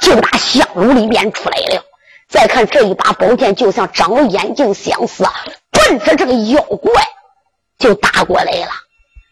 [0.00, 1.82] 就打香炉里面出来了。
[2.28, 5.24] 再看这一把宝剑，就像长了眼睛相似，
[5.70, 7.02] 奔着这个妖怪
[7.78, 8.70] 就打过来了。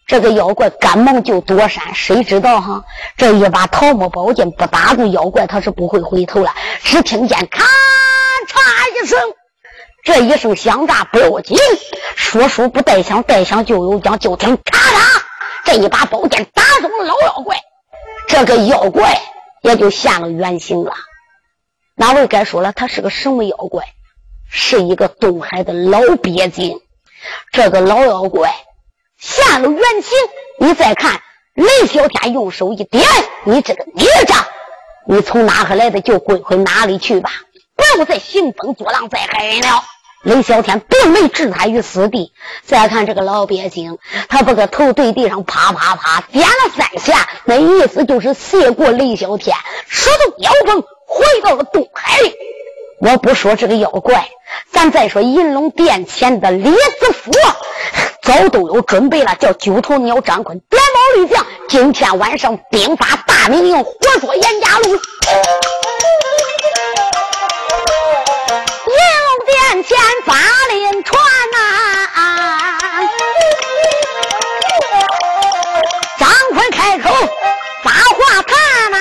[0.07, 2.85] 这个妖怪赶忙就躲闪，谁知道哈？
[3.17, 6.55] 这一把桃木宝剑不打住妖怪，他是不会回头了。
[6.83, 7.65] 只听见咔
[8.47, 9.19] 嚓一声，
[10.05, 11.59] 这一声响炸不要紧，
[12.15, 14.17] 说书不带响，带响就有将。
[14.17, 15.23] 就听咔嚓，
[15.65, 17.57] 这一把宝剑打中了老妖怪，
[18.29, 19.21] 这个妖怪
[19.63, 20.93] 也就现了原形了。
[21.97, 23.85] 哪位该说了，他是个什么妖怪？
[24.49, 26.79] 是一个东海的老鳖精。
[27.51, 28.55] 这个老妖怪
[29.19, 30.13] 现了原形，
[30.59, 31.21] 你再看
[31.55, 33.05] 雷小天用手一点，
[33.45, 34.45] 你这个孽障，
[35.07, 37.31] 你从哪来的就滚回哪里去吧，
[37.75, 39.85] 不要再兴风作浪，再害人了。
[40.23, 42.33] 雷小天并没置他于死地。
[42.65, 43.99] 再看这个老鳖精，
[44.29, 52.35] 他把个头对地上啪啪啪点了三下，那意思就是谢过雷小天，手动妖风回到了东海里。
[53.01, 54.29] 我不说这个妖怪，
[54.73, 57.31] 咱再说银龙殿前的李子福，
[58.27, 64.89] 早都有准备了，叫九头鸟张坤点毛驴将，今天晚上兵发大明营，活捉严家路。
[64.89, 64.97] 银
[69.23, 70.35] 龙殿前发
[70.73, 71.57] 令传呐，
[76.19, 77.09] 张坤开口
[77.85, 78.97] 发话谈呐。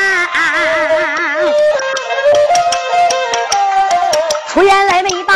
[4.49, 5.33] 出言来没把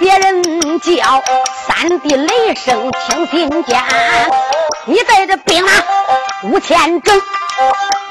[0.00, 1.22] 别人叫，
[1.66, 3.82] 三弟雷声听心间。
[4.86, 5.72] 你带着兵马
[6.44, 7.22] 五千整，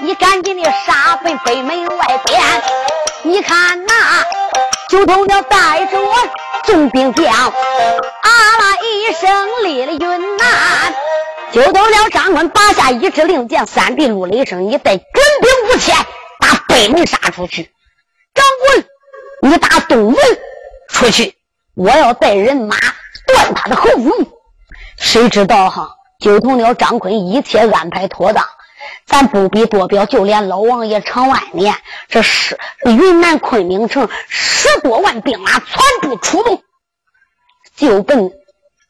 [0.01, 2.41] 你赶紧的杀奔北门外边。
[3.23, 3.93] 你看那
[4.89, 6.13] 九头鸟带着我
[6.65, 7.53] 众兵将，啊
[8.59, 10.93] 啦一声立了云南。
[11.51, 15.05] 九头鸟张坤拔下一支令箭，三弟陆雷声，你带准
[15.41, 15.95] 兵五千，
[16.39, 17.71] 把北门杀出去。
[18.33, 18.85] 张棍。
[19.45, 20.15] 你打东门
[20.87, 21.35] 出去，
[21.75, 22.75] 我要带人马
[23.27, 24.11] 断他的后路。
[24.97, 25.89] 谁知道哈？
[26.19, 28.45] 九头鸟张坤一切安排妥当，
[29.05, 31.75] 咱不必多表，就连老王爷常万年，
[32.07, 36.61] 这是云南昆明城十多万兵马全部出动，
[37.75, 38.31] 就奔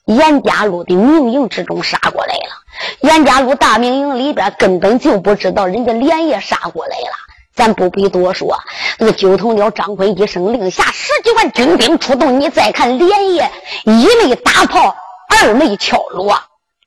[0.05, 2.61] 严家路的明营之中杀过来了。
[3.01, 7.15] 严家路大明营里边根本就不知道人家连夜杀过来了。
[7.55, 8.59] 咱不必多说，
[8.97, 12.39] 那个九头鸟张坤一声令下，十几万军兵出动。
[12.39, 13.51] 你再看，连夜
[13.85, 14.95] 一没打炮，
[15.29, 16.39] 二没敲锣，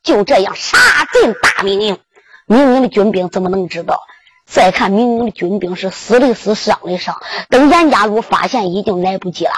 [0.02, 0.76] 就这样杀
[1.12, 1.98] 进大明营。
[2.46, 4.02] 明营的军兵怎么能知道？
[4.44, 7.20] 再看明营的军兵是死的死，伤的伤。
[7.48, 9.52] 等严家路发现，已经来不及了。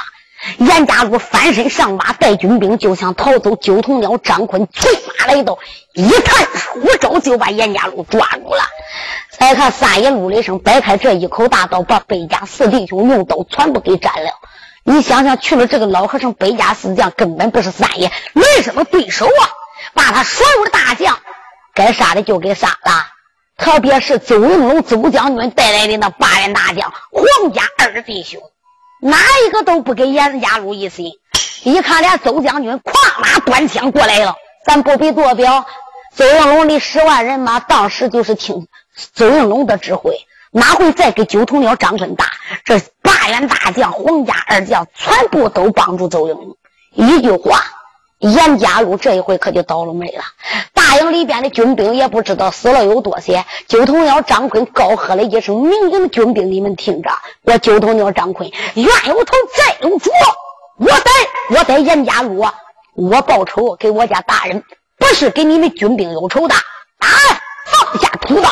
[0.59, 3.57] 严家路翻身上马，带军兵就想逃走。
[3.57, 5.59] 九头鸟张坤催马来到，
[5.95, 8.63] 一探出招，就把严家路抓住了。
[9.31, 14.31] 再看三爷陆雷声摆开这一口大刀，把北家四弟兄用刀全部给斩了。
[14.85, 19.43] 你想想，去了这个老和尚，北家四将根本不是三爷雷什么对手啊！
[19.95, 21.19] 把他所有的大将
[21.75, 23.07] 该杀的就给杀了，
[23.57, 28.41] 特别是邹应龙邹将军带来的那八员大将，黄家二弟兄。
[29.01, 31.13] 哪一个都不给严家路一心，
[31.63, 34.35] 一看连邹将军跨马端枪过来了，
[34.65, 35.67] 咱不必多表。
[36.15, 38.67] 邹应龙的十万人马，当时就是听
[39.15, 42.27] 邹应龙的指挥，哪会再给九头鸟张坤打？
[42.65, 46.57] 这八员大将、黄家二将全部都帮助邹应龙。
[46.93, 47.63] 一句话。
[48.19, 50.25] 严家路这一回可就倒了霉了，
[50.75, 53.45] 大营里边的军兵也不知道死了有多些。
[53.69, 57.11] 九头鸟张坤高喝了一声：“明营军兵，你们听着，
[57.43, 60.11] 我九头鸟张坤冤有头债有主，
[60.79, 61.11] 我带
[61.51, 62.45] 我带严家路，
[62.95, 64.65] 我报仇给我家大人，
[64.99, 66.55] 不是给你们军兵有仇的。
[66.55, 67.09] 啊，
[67.67, 68.51] 放下屠刀，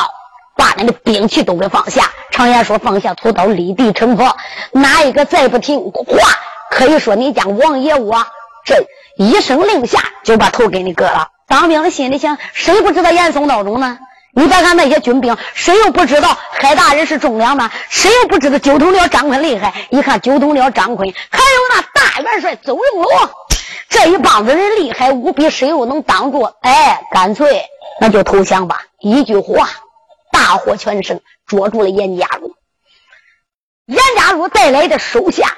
[0.55, 2.09] 把你的兵器都给放下。
[2.31, 4.37] 常言说，放下屠刀，立地成佛。
[4.71, 6.29] 哪一个再不听话，
[6.71, 8.25] 可以说你家王爷我
[8.67, 8.85] 这。”
[9.17, 11.29] 一声令下，就把头给你割了。
[11.47, 13.97] 当兵的心里想：谁不知道严嵩孬种呢？
[14.31, 17.71] 你别看那些军兵，谁又不知道海大人是忠良吗？
[17.89, 19.73] 谁又不知道九头鸟张坤厉害？
[19.89, 23.11] 一看九头鸟张坤，还有那大元帅邹应龙，
[23.89, 26.43] 这一帮子人厉害无比，谁又能挡住？
[26.61, 27.65] 哎，干脆
[27.99, 28.83] 那就投降吧！
[28.99, 29.67] 一句话，
[30.31, 32.53] 大获全胜，捉住了严家路。
[33.87, 35.55] 严家路带来的手下，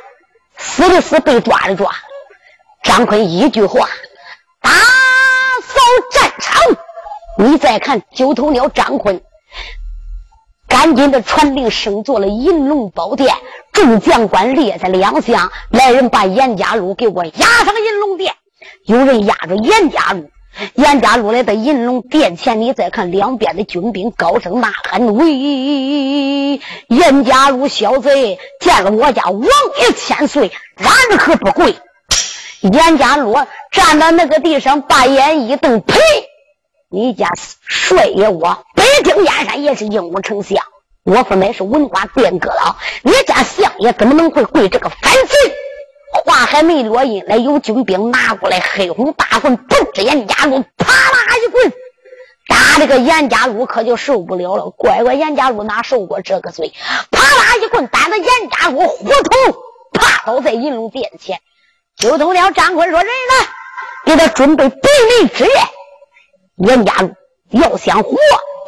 [0.58, 1.94] 死的死，被抓的抓。
[2.84, 3.88] 张坤一句话，
[4.62, 5.80] 打扫
[6.12, 6.78] 战场。
[7.38, 9.22] 你再看九头鸟张坤，
[10.68, 13.36] 赶紧的传令，升做了银龙宝殿。
[13.72, 18.34] 众将官列在两厢，来人把严家路给我押上银龙殿。
[18.86, 20.30] 有人押着严家路，
[20.74, 22.60] 严家路来到银龙殿前。
[22.60, 31.76] 你再看两边的军兵高声呐喊：“喂，严家路小贼，见了我家王爷千岁，然何不跪？”
[32.62, 33.36] 严家禄
[33.72, 35.98] 站在那个地上，把眼一瞪：“呸！
[36.92, 37.32] 你家
[37.68, 40.58] 帅爷我北京燕山也是英武丞相，
[41.04, 45.56] 我说乃是文化殿阁了，你家相爷怎么能会跪这个反贼？
[46.26, 51.72] 话还没落音来，有军兵拿过来黑红大棍，奔着严家路，啪啦一棍，
[52.48, 54.72] 打这个严家路可就受不了了。
[54.72, 56.74] 乖乖，严家路哪受过这个罪？
[57.12, 59.62] 啪啦一棍打的严家路虎头
[59.94, 61.40] 趴倒在银龙殿前。
[62.00, 63.46] 就通了张坤说：“人呢？
[64.06, 64.78] 给他准备百
[65.20, 65.54] 里之宴。
[66.56, 67.14] 严家路
[67.50, 68.16] 要想活，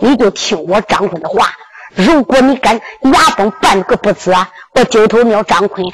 [0.02, 1.54] 你就听我张坤的话。
[1.96, 4.34] 如果你敢牙崩半个不字，
[4.76, 5.94] 我九头鸟张坤立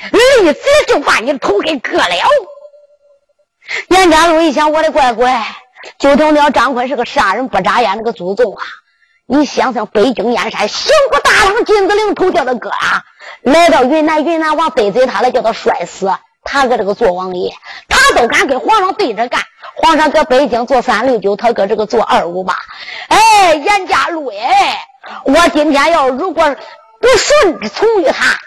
[0.54, 2.10] 即就把你的头给割了。”
[3.90, 5.46] 严家路一想：“我的乖乖，
[6.00, 8.64] 九头鸟张坤是个杀人不眨眼那个祖宗啊！
[9.28, 13.04] 你想想，北京燕山刑部大郎金子岭头叫他割啊，
[13.42, 16.12] 来到云南，云南王背罪他了，叫他摔死。”
[16.48, 17.54] 他搁这个做王爷，
[17.90, 19.42] 他都敢跟皇上对着干。
[19.76, 22.56] 皇上搁北京做三六九，他搁这个做二五八。
[23.10, 24.80] 哎，严家路哎，
[25.26, 26.56] 我今天要如果
[27.00, 28.38] 不顺从于他，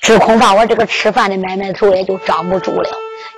[0.00, 2.90] 只恐怕我这个吃饭的买卖头也就张不住了。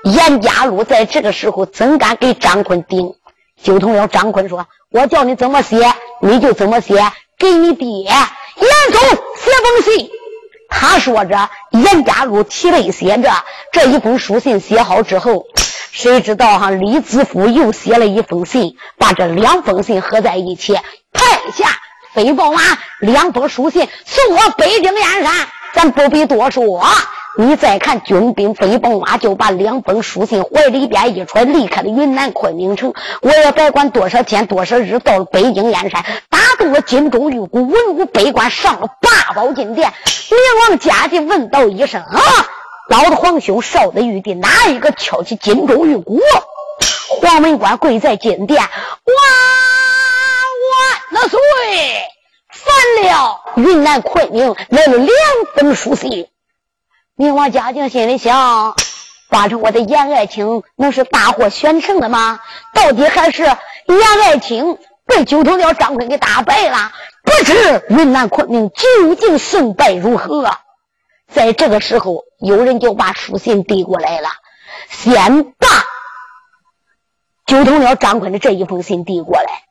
[0.04, 3.14] 严家路在这个时候怎敢给张坤顶？
[3.62, 6.94] 就同要张坤说：“我叫你怎么写，你就怎么写。
[7.38, 9.00] 给你爹严嵩
[9.36, 10.10] 写封信。”
[10.70, 13.30] 他说着，严家禄提笔写着
[13.72, 15.44] 这一封书信写好之后，
[15.92, 16.70] 谁知道哈？
[16.70, 20.74] 李子夫又写了一封信，把这两封信合在一起，
[21.12, 21.68] 派下
[22.14, 22.60] 飞豹马
[23.00, 25.32] 两封书信送我北京燕山。
[25.72, 26.84] 咱不必多说，
[27.38, 32.92] 你再看军兵飞奔马就把两封书信怀里边一揣，离开了云南昆明城。
[33.22, 36.04] 我也别管多少天多少日，到了北京燕山。
[36.28, 39.92] 打动了金钟玉骨，文武百官上了八宝金殿。
[40.30, 40.38] 明
[40.68, 42.20] 王嘉靖问道一声：“啊，
[42.88, 46.20] 老子皇兄少的玉帝哪一个敲起金钟玉骨？”
[47.22, 48.60] 黄门官跪在金殿
[51.10, 51.38] ：“万万岁！
[52.52, 53.40] 烦了！
[53.56, 55.08] 云南昆明来了两
[55.54, 56.26] 封书信。”
[57.20, 58.74] 明王嘉靖心里想
[59.28, 62.40] ：“八成我的严爱卿能是大获全胜的吗？
[62.72, 63.58] 到底还是严
[64.24, 70.50] 爱卿？”被九头鸟张坤给打败了，不知云南昆明究竟胜败如何？
[71.28, 74.30] 在这个时候，有人就把书信递过来了，
[74.88, 75.68] 先把
[77.44, 79.64] 九头鸟张坤的这一封信递过来。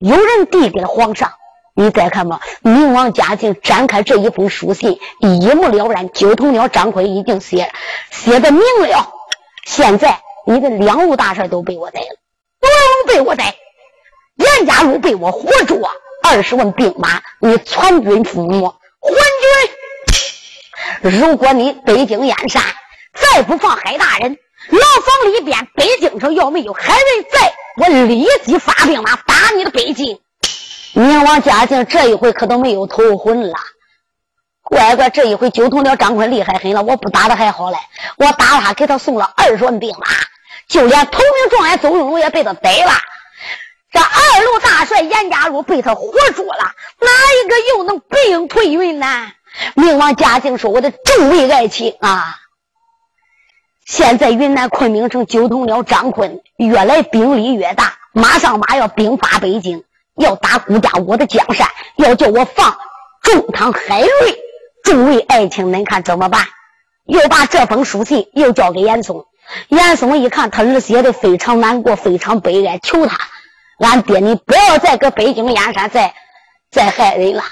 [0.00, 1.32] 有人递给了皇上，
[1.80, 2.42] 你再看吧。
[2.60, 6.12] 明王嘉靖展开这一封书信，一目了然。
[6.12, 7.72] 九头鸟张坤已经写
[8.10, 9.10] 写的明了。
[9.64, 12.16] 现在你的两路大事都被我逮了，
[12.60, 12.68] 都
[13.14, 13.56] 被我逮。
[14.36, 15.90] 严家路被我活捉，
[16.22, 18.60] 二十万兵马，你全军覆没，
[19.00, 19.16] 昏
[21.02, 21.18] 君。
[21.18, 22.62] 如果你北京燕山
[23.14, 24.36] 再不放海大人，
[24.68, 30.18] 牢房里边北京城要没有海瑞在，我立即发兵马打你的北京。
[30.92, 33.54] 明王嘉靖这一回可都没有头昏了，
[34.62, 37.76] 乖乖，这一回九头鸟张坤厉害很了，我不打他还好嘞，
[38.16, 40.06] 我打他给他送了二十万兵马，
[40.68, 42.92] 就连头名状元邹永龙也被他逮了。
[43.92, 47.08] 这二路大帅严家禄被他活捉了，哪
[47.44, 49.32] 一个又能兵退云南？
[49.74, 52.36] 明王嘉靖说：“我的众位爱卿啊，
[53.84, 59.82] 现在云南昆明城九头鸟张坤越来兵力越大，马上马要兵发北京，
[60.20, 62.78] 要打顾家我的江山，要叫我放
[63.22, 64.38] 中堂海瑞。
[64.84, 66.46] 众位爱卿，恁看怎么办？”
[67.06, 69.26] 又把这封书信又交给严嵩。
[69.68, 73.18] 严嵩一看，他儿子写的非常难过，非常悲哀，求他。
[73.78, 76.14] 俺爹，你不要再搁北京燕山再
[76.70, 77.42] 再害人了！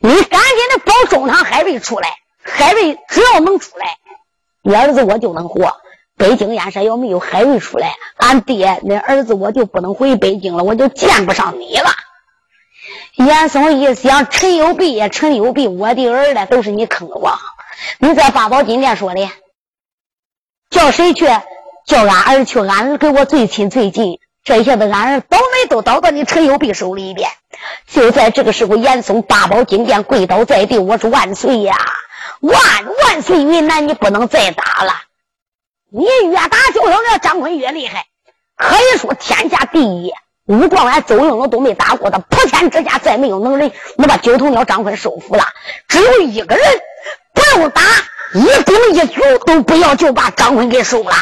[0.00, 2.08] 你赶紧的保中堂海瑞出来，
[2.42, 3.98] 海瑞只要能出来，
[4.62, 5.76] 你儿子我就能活。
[6.22, 11.90] 北京燕山要没有海瑞出来，俺爹那儿子我就不能回北京了，我就见不上你了。
[13.16, 17.36] 严嵩一想，陈有弼呀，陈有弼，我的儿子都是你坑了我。
[17.98, 19.28] 你在八宝金殿说的，
[20.70, 21.26] 叫谁去？
[21.86, 24.20] 叫俺儿去，俺儿跟我最亲最近。
[24.44, 27.28] 这下子，俺儿倒霉都倒到你陈友弼手里边。
[27.88, 31.76] 就在这个时候，严嵩八宝金殿跪倒在地，我说万岁呀，
[32.40, 32.54] 万
[33.08, 33.42] 万岁！
[33.42, 34.92] 云南你不能再打了，
[35.94, 38.06] 你越打就头鸟张坤越厉害，
[38.56, 40.10] 可以说天下第一。
[40.46, 45.44] 武状元邹应龙都没打过他，普天之下再没有能人能把九头鸟张坤收服了。
[45.88, 46.66] 只有一个人
[47.34, 47.82] 不用打，
[48.34, 51.12] 一兵一卒都不要就把张坤给收了。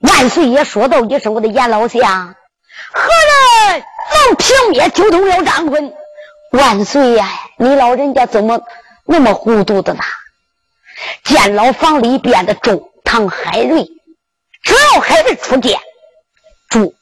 [0.00, 2.34] 万岁爷说道一声：“我的严老相，
[2.92, 3.08] 何
[3.72, 3.82] 人
[4.28, 5.94] 能平灭九头鸟张坤？”
[6.52, 7.26] 万岁呀，
[7.56, 8.60] 你老人家怎么
[9.06, 10.00] 那么糊涂的呢？
[11.24, 13.82] 见牢房里边的中堂海瑞，
[14.62, 15.80] 只要海瑞出剑，
[16.68, 16.94] 住！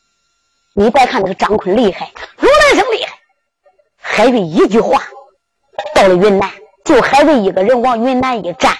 [0.73, 3.19] 你别看那个张坤厉害，如来生厉害，
[4.01, 5.03] 海瑞一句话，
[5.93, 6.53] 到了云南，
[6.85, 8.77] 就海瑞一个人往云南一站，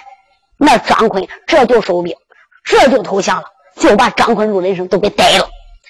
[0.57, 2.15] 那张坤这就收兵，
[2.63, 3.49] 这就投降了，
[3.81, 5.49] 就把张坤、陆雷声都给逮了，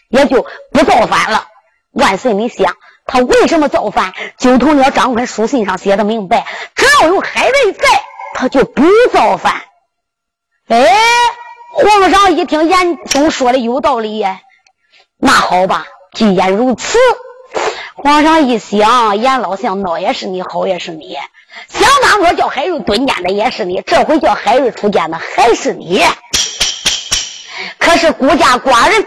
[0.09, 1.45] 也就不造反了。
[1.91, 2.75] 万岁，你想
[3.05, 4.15] 他为什么造反？
[4.39, 7.87] 九头鸟张坤书信上写的明白，只要有海瑞在，
[8.33, 8.81] 他就不
[9.13, 9.61] 造反。
[10.67, 10.97] 哎，
[11.73, 14.25] 皇上一听严嵩说的有道理，
[15.17, 16.97] 那好吧，既然如此，
[17.93, 21.17] 皇上一想，严老相孬也是你，好也是你。
[21.69, 26.03] 想当初叫海瑞蹲监的也是你，这回叫海瑞出监的还是你。
[27.77, 29.05] 可是孤家寡人，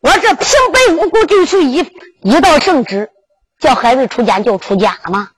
[0.00, 1.90] 我这平白无故就去一
[2.20, 3.10] 一道圣旨，
[3.58, 5.30] 叫海瑞出监就出监了吗？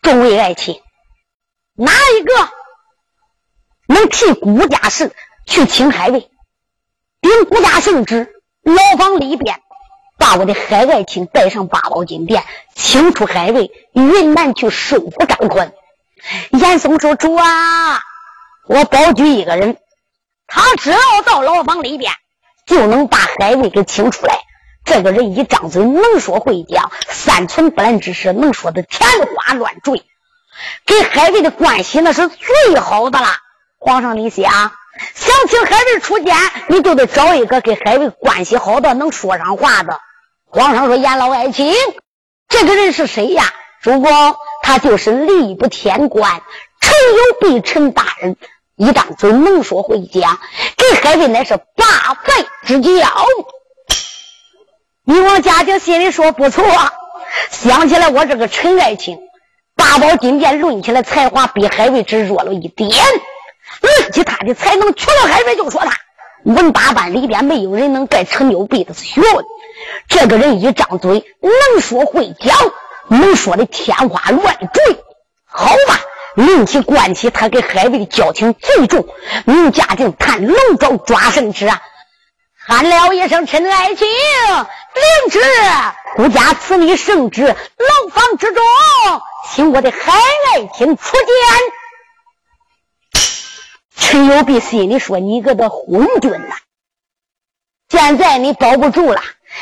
[0.00, 0.80] 众位爱卿，
[1.76, 2.32] 哪一个
[3.88, 5.12] 能替孤家事
[5.46, 6.30] 去请海瑞？
[7.20, 8.32] 禀孤家圣旨，
[8.62, 9.60] 牢房里边。
[10.18, 15.72] 把我的海爱卿带上八宝金殿，请出海瑞，云南去收服张坤。
[16.50, 18.00] 严嵩说：“主啊，
[18.66, 19.78] 我保举一个人，
[20.46, 22.12] 他只要到牢房里边，
[22.66, 24.40] 就能把海瑞给请出来。
[24.84, 30.04] 这个人一张嘴能说会讲，三寸不烂之舌，能说的天花乱坠，
[30.84, 33.28] 给海瑞的关系那是最好的了。
[33.78, 34.50] 皇上，你想
[35.14, 36.36] 想请海瑞出监，
[36.68, 40.00] 你就得找一个跟海瑞关系好的，能说上话的。”
[40.50, 41.74] 皇上说：“严老爱卿，
[42.48, 43.44] 这个人是谁呀？
[43.80, 44.10] 主公，
[44.62, 46.42] 他就是吏部天官
[46.80, 48.36] 陈有弼陈大人，
[48.76, 50.38] 一张嘴能说会讲，
[50.76, 52.90] 给海瑞乃是八拜之交。”
[55.04, 56.64] 你王家丁心里说：“不错，
[57.50, 59.18] 想起来我这个陈爱卿，
[59.76, 62.90] 八宝金殿论起来才华比海瑞只弱了一点，
[63.80, 65.92] 论起他的才能，除了海瑞就说他。”
[66.44, 69.44] 文八班里边没有人能盖陈牛逼的学问。
[70.08, 72.56] 这个人一张嘴能说会讲，
[73.08, 75.04] 能说的天花乱坠。
[75.44, 76.00] 好吧，
[76.36, 79.06] 论起关系，他跟海瑞的交情最重。
[79.46, 81.82] 名家境探龙爪抓圣旨啊，
[82.66, 85.40] 喊了一声：“陈爱卿，领旨，
[86.16, 88.62] 孤家赐你圣旨，牢房之中，
[89.50, 91.26] 请我的海爱卿出见。”
[93.98, 96.56] 陈友璧心里说：“你个的昏君呐！
[97.88, 99.20] 现在你保不住了，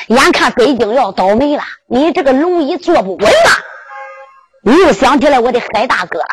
[0.08, 3.50] 眼看北京要倒霉了，你这个龙椅坐不稳了。
[4.62, 6.28] 你又想起来我的海大哥了，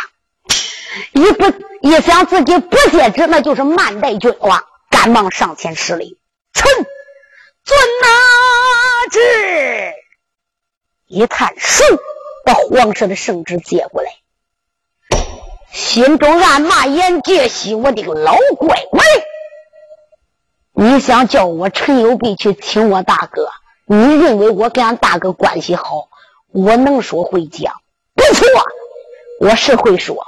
[1.13, 1.45] 一不
[1.81, 6.19] 一想自己不接旨，那就是慢待君王，赶忙上前施礼。
[6.53, 6.71] 臣
[7.63, 9.93] 遵哪旨？
[11.07, 11.83] 一探手，
[12.43, 14.11] 把皇上的圣旨接过来。”
[15.73, 19.03] 心中暗骂严介西：“我的个老乖乖！
[20.75, 23.49] 你想叫我陈有弼去请我大哥？
[23.85, 26.09] 你认为我跟俺大哥关系好？
[26.51, 27.73] 我能说会讲？
[28.13, 28.45] 不错，
[29.39, 30.27] 我是会说。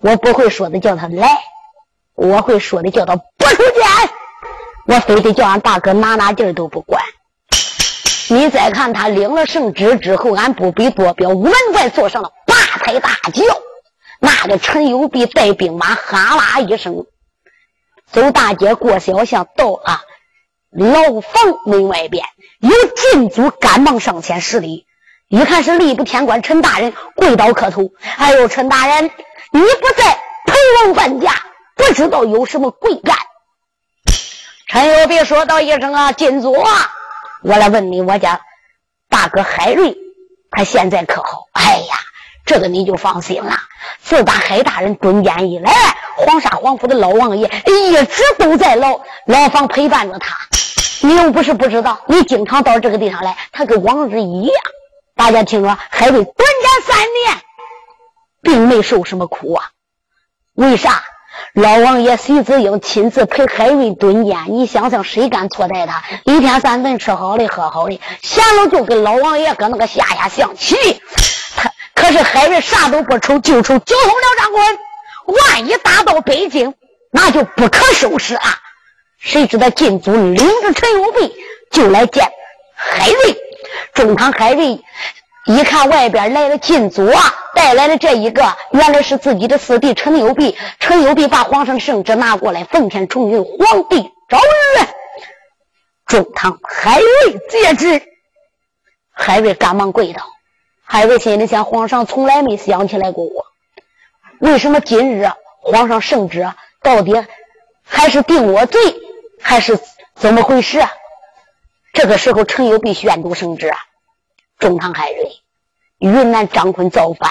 [0.00, 1.28] 我不会说的叫他来，
[2.14, 3.74] 我会说的叫他不出见。
[4.86, 7.02] 我非得叫俺大哥哪哪劲儿都不管。
[8.28, 13.44] 你再看他领了圣旨之后，俺不必多表，门外坐上了八抬大轿。”
[14.24, 17.06] 那个陈友弼带兵马，哈啦一声，
[18.06, 20.00] 走大街过小巷，到了
[20.70, 22.24] 牢房门外边，
[22.60, 24.86] 有禁足赶忙上前施礼，
[25.26, 27.90] 一看是吏部天官陈大人，跪倒磕头。
[28.16, 31.34] 哎呦，陈大人，你不在，陪王搬家，
[31.74, 33.16] 不知道有什么贵干。
[34.68, 36.92] 陈友弼说道一声啊，禁足啊，
[37.42, 38.40] 我来问你，我家
[39.08, 39.96] 大哥海瑞，
[40.52, 41.48] 他现在可好？
[41.54, 41.96] 哎呀。
[42.52, 43.54] 这个你就放心了。
[44.02, 45.72] 自打海大人蹲监以来，
[46.18, 50.36] 黄沙皇府的老王爷一直都在牢牢房陪伴着他。
[51.00, 54.54] 你又不是不知道，你经常到这个地方来，他跟往日一样。
[55.16, 57.42] 大家听说海瑞蹲监三年，
[58.42, 59.70] 并没受什么苦啊？
[60.54, 61.04] 为啥？
[61.54, 66.02] 老王爷徐子英亲自陪海瑞蹲监，你想想，谁敢错待他？
[66.24, 70.76] 一天三顿吃好的喝好的，闲了就跟老王爷搁那个下下象棋。
[72.12, 74.78] 可是海瑞啥都不愁，就愁交通了张坤。
[75.24, 76.74] 万一打到北京，
[77.10, 78.58] 那就不可收拾啊！
[79.18, 81.34] 谁知道禁足领着陈友弼
[81.70, 82.30] 就来见
[82.74, 83.38] 海瑞。
[83.94, 84.82] 中堂海瑞
[85.46, 90.58] 一看外边来了禁足啊，带来了这一个，原来是自己的四弟陈友弼。
[90.80, 94.88] 陈友弼把皇上圣旨拿过来，奉天承运，皇帝诏曰：
[96.06, 98.02] 中堂海瑞接旨。
[99.14, 100.22] 海瑞赶忙跪倒。
[100.84, 103.46] 海瑞心里想：皇上从来没想起来过我，
[104.40, 105.30] 为什么今日
[105.60, 106.52] 皇上圣旨
[106.82, 107.24] 到底
[107.82, 108.80] 还是定我罪，
[109.40, 109.78] 还是
[110.14, 110.92] 怎么回事啊？
[111.92, 113.78] 这个时候，陈友必宣读圣旨啊！
[114.58, 115.40] 中堂海瑞，
[115.98, 117.30] 云南张坤造反，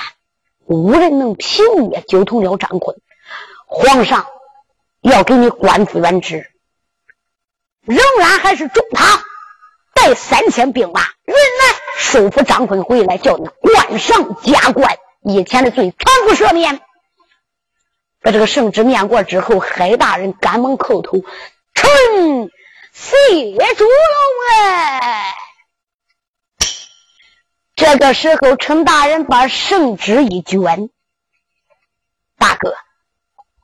[0.66, 2.96] 无人能平灭九头鸟张坤。
[3.66, 4.26] 皇上
[5.02, 6.52] 要给你官复原职，
[7.82, 9.24] 仍然还是中堂
[9.94, 16.82] 带三千兵马，云南收复张坤回来，叫你官上加官，以前的罪全部赦免。
[18.22, 21.24] 把这个圣旨念过之后，海大人赶忙叩头，
[21.74, 22.52] 臣
[22.92, 23.16] 谢
[23.76, 23.94] 主龙
[24.52, 25.34] 哎。
[27.76, 30.90] 这个时候，陈大人把圣旨一卷，
[32.38, 32.76] 大哥，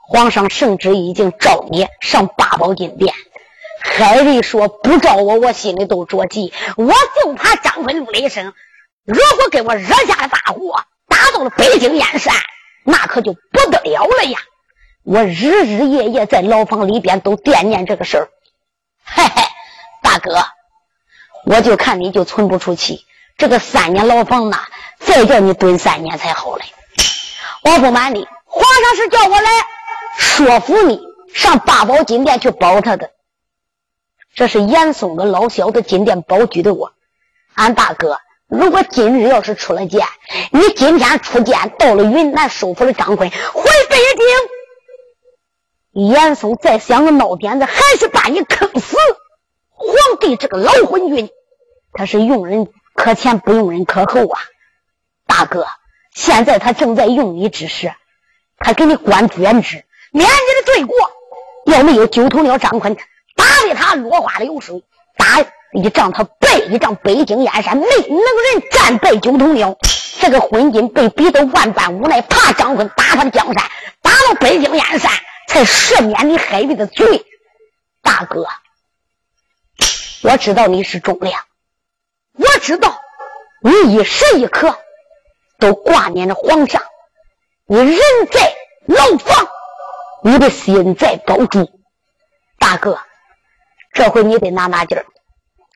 [0.10, 3.14] 皇上圣旨已经召你上八宝金殿。
[3.88, 6.54] 海瑞说不召我，我心里都着急。
[6.76, 8.54] 我就怕张坤陆雷声，
[9.06, 12.36] 如果给我惹下了大祸，打到了北京燕山，
[12.84, 14.40] 那可就不得了了呀！
[15.04, 18.30] 我日日夜夜在牢房里边都惦念这个事儿。
[19.04, 19.42] 嘿嘿，
[20.04, 20.46] 大哥，
[21.46, 23.06] 我就看你就存不出气。
[23.38, 24.66] 这个三年牢房呐，
[25.00, 26.66] 再叫你蹲三年才好嘞！
[27.64, 29.50] 我不瞒你，皇上是叫我来
[30.18, 31.00] 说服你
[31.34, 33.12] 上八宝金殿去保他的。
[34.38, 36.94] 这是严嵩的老小子金殿保举的我。
[37.56, 40.06] 俺大哥，如果今日要是出了剑，
[40.52, 43.98] 你今天出剑到了云南收服了张坤，回北
[45.92, 48.96] 京，严嵩再想个孬点子，还是把你坑死。
[49.72, 51.32] 皇帝这个老昏君，
[51.92, 52.68] 他是用人。
[52.94, 54.40] 可前不用人，可后啊！
[55.26, 55.66] 大哥，
[56.14, 57.92] 现在他正在用你之时，
[58.60, 60.96] 他给你官复原职，免你的罪过。
[61.66, 62.98] 要没有九头鸟张坤，
[63.38, 64.84] 打的他落花流水，
[65.16, 69.78] 打一仗他败一仗，北京燕山没能人战败九头鸟。
[70.20, 73.70] 这个昏君被逼得万般无奈，怕张坤打他的江山，
[74.02, 75.12] 打到北京燕山，
[75.48, 77.24] 才赦免你海瑞的罪。
[78.02, 78.46] 大哥，
[80.24, 81.40] 我知道你是忠良。
[82.34, 83.00] 我知道
[83.62, 84.76] 你一时一刻
[85.60, 86.82] 都挂念着皇上，
[87.68, 88.00] 你人
[88.32, 89.48] 在牢房，
[90.24, 91.70] 你的心在高筑。
[92.58, 93.00] 大哥，
[93.98, 95.08] 这回你得拿拿劲儿。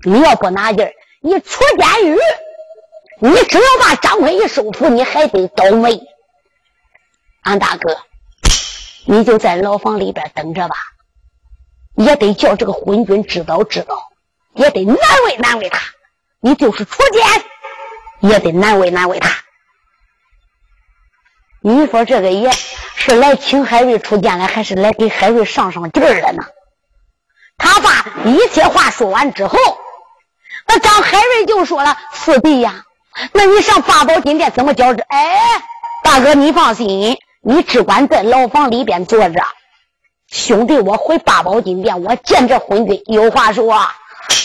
[0.04, 2.20] 你要不拿劲儿，你出监狱，
[3.20, 6.00] 你只要把张坤一收服，你还得倒霉。
[7.42, 7.98] 俺大哥，
[9.08, 10.76] 你就在牢房里边等着吧，
[11.96, 14.12] 也得叫这个昏君知道知道，
[14.54, 15.82] 也得难为难为他。
[16.42, 17.24] 你就是出监，
[18.20, 19.36] 也得难为难为他。
[21.60, 26.44] 你说这个爷是来请海瑞出监来，还是来给海瑞上上劲儿了呢？
[27.62, 29.56] 他把一切话说完之后，
[30.68, 32.84] 那张海瑞就说了：“四弟呀，
[33.34, 35.38] 那你上八宝金殿怎么交代？”哎，
[36.04, 39.42] 大哥你放心，你只管在牢房里边坐着。
[40.28, 43.80] 兄弟，我回八宝金殿，我见这昏君有话说。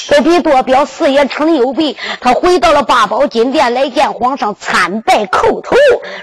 [0.08, 1.96] 不必多表，四爷成有备。
[2.20, 5.76] 他回到了八宝金殿来见皇上，参拜叩头，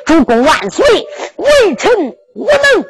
[0.06, 0.86] 主公万岁。
[1.38, 1.92] 微臣
[2.36, 2.86] 无能，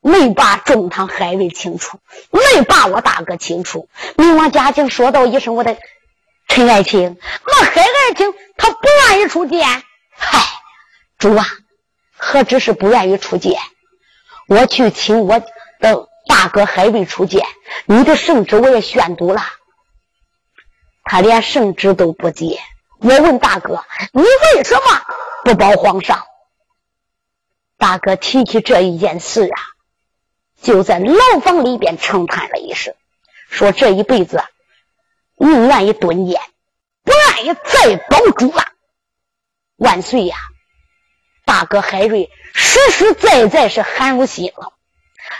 [0.00, 3.88] 没把中堂海瑞清楚，没把我大哥清楚。
[4.16, 5.76] 明王嘉靖说道一声：“我的
[6.48, 8.78] 陈爱卿，那海爱卿他不
[9.08, 9.68] 愿意出剑。
[10.10, 10.38] 嗨，
[11.18, 11.46] 主啊，
[12.16, 13.60] 何止是不愿意出剑？
[14.48, 17.46] 我去请我的大哥海瑞出剑，
[17.84, 19.42] 你的圣旨我也宣读了。”
[21.04, 22.60] 他连圣旨都不接，
[23.00, 24.82] 我问大哥：“你为什么
[25.44, 26.24] 不保皇上？”
[27.76, 29.60] 大哥提起这一件事啊，
[30.62, 32.94] 就在牢房里边长叹了一声，
[33.48, 34.42] 说：“这一辈子
[35.36, 36.40] 宁愿意蹲监，
[37.02, 38.64] 不愿意再保主了。”
[39.76, 40.36] 万岁呀！
[41.46, 44.72] 大哥海瑞实实在在是寒如心了。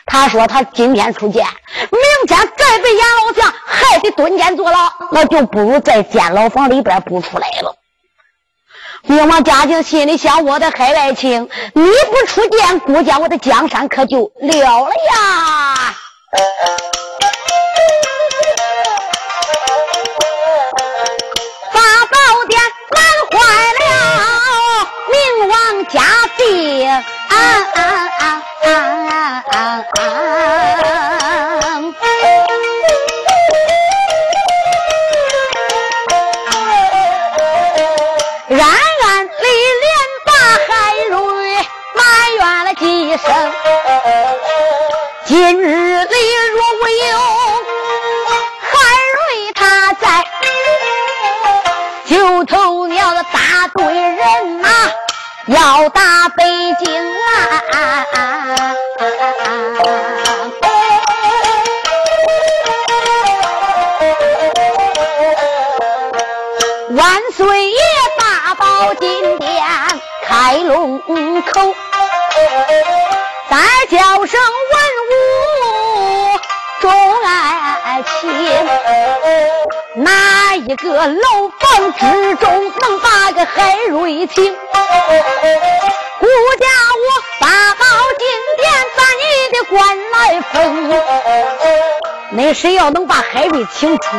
[0.06, 7.76] 他说：“他今天出监，明天再被阎老将还得蹲监坐牢，那就不如在监牢房里边不出来了。”
[9.03, 15.94] 明王嘉靖心里想：“我的海外卿，你不出监，估计我的江山可就了了呀！”
[21.72, 22.16] 八宝
[22.48, 23.36] 殿难坏
[23.80, 23.84] 了，
[25.11, 26.01] 明王嘉
[26.36, 27.01] 靖啊
[27.74, 27.80] 啊
[28.18, 28.22] 啊！
[28.62, 28.68] 啊
[29.51, 29.61] 啊
[29.96, 31.19] 暗
[45.26, 46.14] 今日里
[46.52, 47.12] 若无有
[48.60, 48.72] 韩
[49.14, 50.24] 瑞他在，
[52.06, 54.68] 九头鸟的大队人呐。
[55.46, 56.44] 要打北
[56.78, 57.26] 京啊！
[66.90, 67.78] 万岁爷
[68.16, 69.60] 八宝金殿
[70.24, 71.74] 开龙口，
[73.51, 73.57] 再
[73.90, 74.40] 叫声
[74.70, 74.80] 文
[75.11, 75.12] 武
[76.80, 76.88] 众
[77.24, 78.30] 爱卿，
[79.96, 84.55] 哪一个楼房之中能把个海瑞请？
[84.55, 86.26] 顾
[86.61, 87.07] 家我
[87.40, 87.84] 八宝
[88.18, 88.24] 金
[88.57, 90.14] 殿把你的官来
[90.53, 90.55] 封，
[92.30, 94.16] 那谁要能把海瑞请出，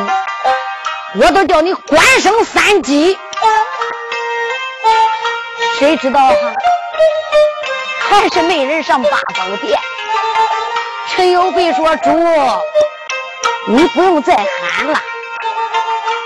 [1.14, 3.18] 我都叫你官升三级。
[5.78, 6.34] 谁知道哈？
[8.12, 9.78] 还是没人上八宝殿。
[11.08, 12.10] 陈友贵说：“主，
[13.68, 15.00] 你不用再喊了。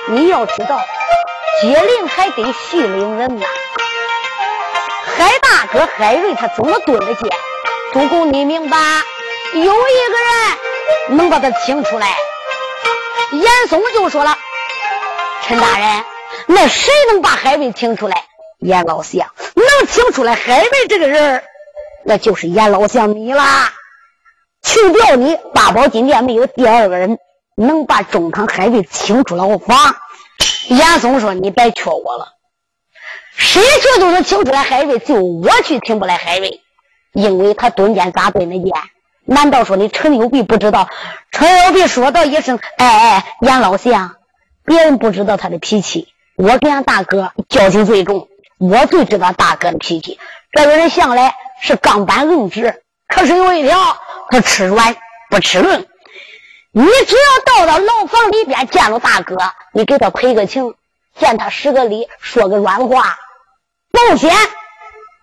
[0.09, 0.81] 你要知道，
[1.63, 3.47] 接令还得系领人呐。
[5.17, 7.31] 海大哥海瑞他怎么蹲得见？
[7.93, 8.79] 主公，你明白？
[9.55, 12.17] 有一个人能把他请出来。”
[13.33, 14.37] 严嵩就说了
[15.47, 16.05] ：“陈大人，
[16.47, 18.25] 那谁能把海瑞请出来？”
[18.61, 21.45] 严老相能请出来海瑞这个人
[22.07, 23.73] 那就是严老相你啦。
[24.63, 27.19] 去掉你八宝金殿没有第二个人
[27.57, 29.97] 能把中堂海瑞请出牢房。
[30.69, 32.29] 严嵩说：“你别劝我了，
[33.37, 36.61] 谁去都能请出来海瑞，就我去请不来海瑞，
[37.13, 38.73] 因为他蹲监咋蹲的监？
[39.25, 40.89] 难道说你陈有弼不知道？”
[41.33, 44.17] 陈有弼说道一声：“哎哎，严老相，
[44.65, 48.29] 别人不知道他的脾气，我跟俺大哥交情最重。”
[48.59, 50.19] 我最知道大哥的脾气，
[50.53, 53.99] 这个人向来是钢板硬直，可是有一条，
[54.31, 54.97] 他吃软
[55.31, 55.87] 不吃硬。
[56.73, 59.37] 你只要到了牢房里边见了大哥，
[59.73, 60.75] 你给他赔个情，
[61.19, 63.19] 见他十个礼，说个软话，
[63.91, 64.35] 保险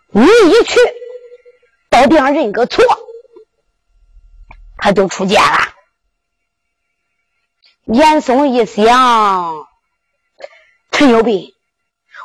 [0.09, 0.79] 你一去
[1.89, 2.83] 到地上认个错，
[4.77, 5.59] 他就出监了。
[7.85, 9.67] 严嵩一想，
[10.91, 11.53] 陈有弼，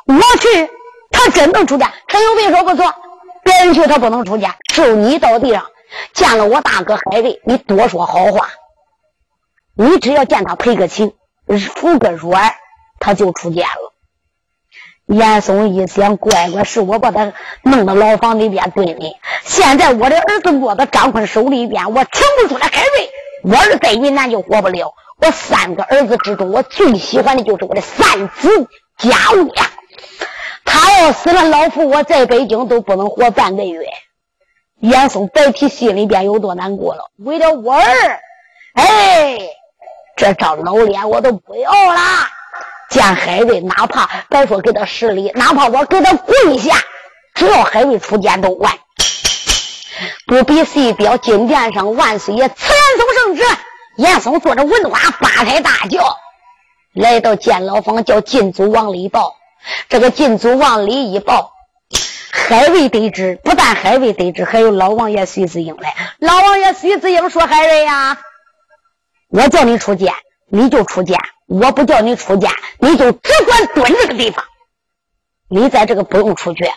[0.05, 0.69] 我去。
[1.11, 2.95] 他真能出家，陈友斌说不错，
[3.49, 5.65] 别人去他不能出家，就你到地上
[6.13, 8.49] 见了我大哥海瑞，你多说好话，
[9.75, 11.13] 你只要见他赔个情，
[11.73, 12.53] 服个软，
[12.99, 13.95] 他就出家了。
[15.07, 17.33] 严嵩一想，乖乖是我把他
[17.63, 24.93] 弄到牢房里边蹲的，现在我的儿子落到张坤手里边，我请不出来海瑞，我儿子在云南就活不了。
[25.17, 28.67] 我三个儿子之中，我最喜欢的就是我的三子
[28.99, 29.71] 家务呀。
[30.69, 33.87] 他要死了，老夫我在北京都不能活半个月。
[34.81, 37.81] 严嵩白提心里边有多难过了，为了我儿，
[38.75, 39.39] 哎，
[40.15, 41.99] 这张老脸我都不要了。
[42.89, 46.75] 见海瑞，哪怕别说给他施礼，哪怕我给他跪下，
[47.33, 48.71] 只要海瑞出监都完。
[50.27, 53.43] 不比谁表金殿上万岁爷慈严嵩圣旨，
[53.97, 56.15] 严嵩坐着文花八抬大轿，
[56.93, 59.35] 来到监牢房，叫禁足往里报。
[59.87, 61.53] 这个禁足往里一抱，
[62.31, 65.93] 海瑞得知，不但海瑞得知，还有老王爷徐子英来。
[66.19, 68.19] 老王爷徐子英说：“海瑞呀，
[69.29, 70.13] 我叫你出剑，
[70.47, 71.17] 你就出剑；
[71.47, 74.45] 我不叫你出剑，你就只管蹲这个地方。
[75.49, 76.69] 你在这个不用出去，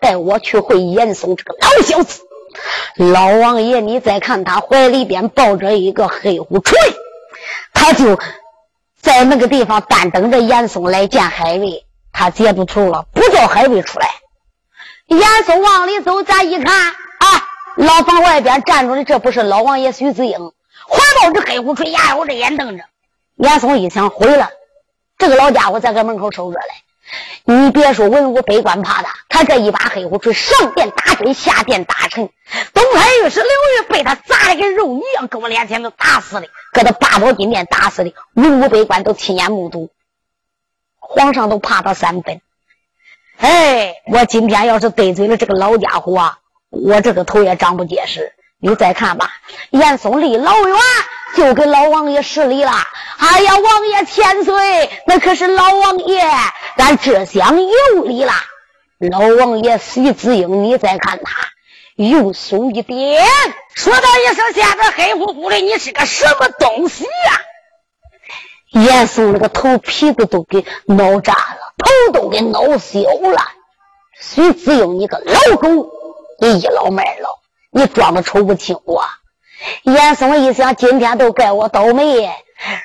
[0.00, 2.22] 带我去会严嵩这个老小子。
[2.96, 6.78] 老王爷，你再看他怀里边抱着一个黑虎锤，
[7.72, 8.18] 他就
[9.00, 11.84] 在那个地方单等着严嵩来见海瑞。”
[12.20, 14.06] 他接住头了，不叫海瑞出来。
[15.06, 16.94] 严嵩往里走，咱一看啊，
[17.76, 20.52] 牢房外边站住的，这不是老王爷徐子英，
[20.86, 22.84] 怀抱着黑虎锤，牙咬着眼瞪着。
[23.36, 24.50] 严嵩一想，毁了，
[25.16, 26.66] 这个老家伙在搁门口守着嘞。
[27.44, 32.28] 你别说文武百官怕他，他这一把黑虎锤，上殿打锤，下殿打臣。
[32.74, 39.88] 东海御史刘玉被他砸的跟肉泥一样，搁我脸前都打死的，搁他八宝金殿打死的，文武百官都亲眼目睹。
[41.12, 42.40] 皇上都怕他三分，
[43.38, 46.38] 哎，我今天要是得罪了这个老家伙啊，
[46.70, 48.32] 我这个头也长不结实。
[48.60, 49.32] 你再看吧，
[49.70, 50.78] 严嵩离老远
[51.34, 52.70] 就给老王爷施礼了。
[53.18, 56.22] 哎呀，王爷千岁，那可是老王爷，
[56.76, 58.32] 咱这厢有礼了。
[59.10, 61.48] 老王爷徐子英，你再看他，
[61.96, 63.26] 用手一点，
[63.74, 67.40] 说道一声：“现在黑乎乎的，你是个什么东西呀？”
[68.70, 73.42] 严嵩那个头皮子都给挠炸了，头都给挠小了。
[74.20, 75.90] 徐子英，你个老狗，
[76.38, 77.30] 你倚老卖老，
[77.70, 79.04] 你装的瞅不清我。
[79.82, 82.30] 严嵩一想，今天都该我倒霉，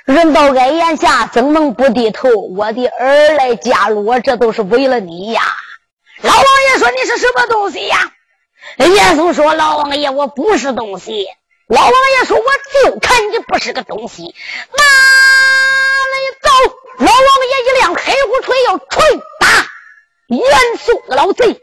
[0.06, 2.30] 人到该眼下，怎能不低头？
[2.30, 5.42] 我的儿来加入我，这都是为了你呀。
[6.22, 8.12] 老王爷说：“你是什么东西呀？”
[8.80, 11.28] 严嵩说：“老王爷，我不是东西。”
[11.68, 14.36] 老王爷说：“我就看你不是个东西。”
[14.78, 14.84] 那。
[16.42, 16.50] 走！
[17.00, 19.68] 老王爷一亮黑虎锤要锤打
[20.28, 21.62] 严嵩的老贼。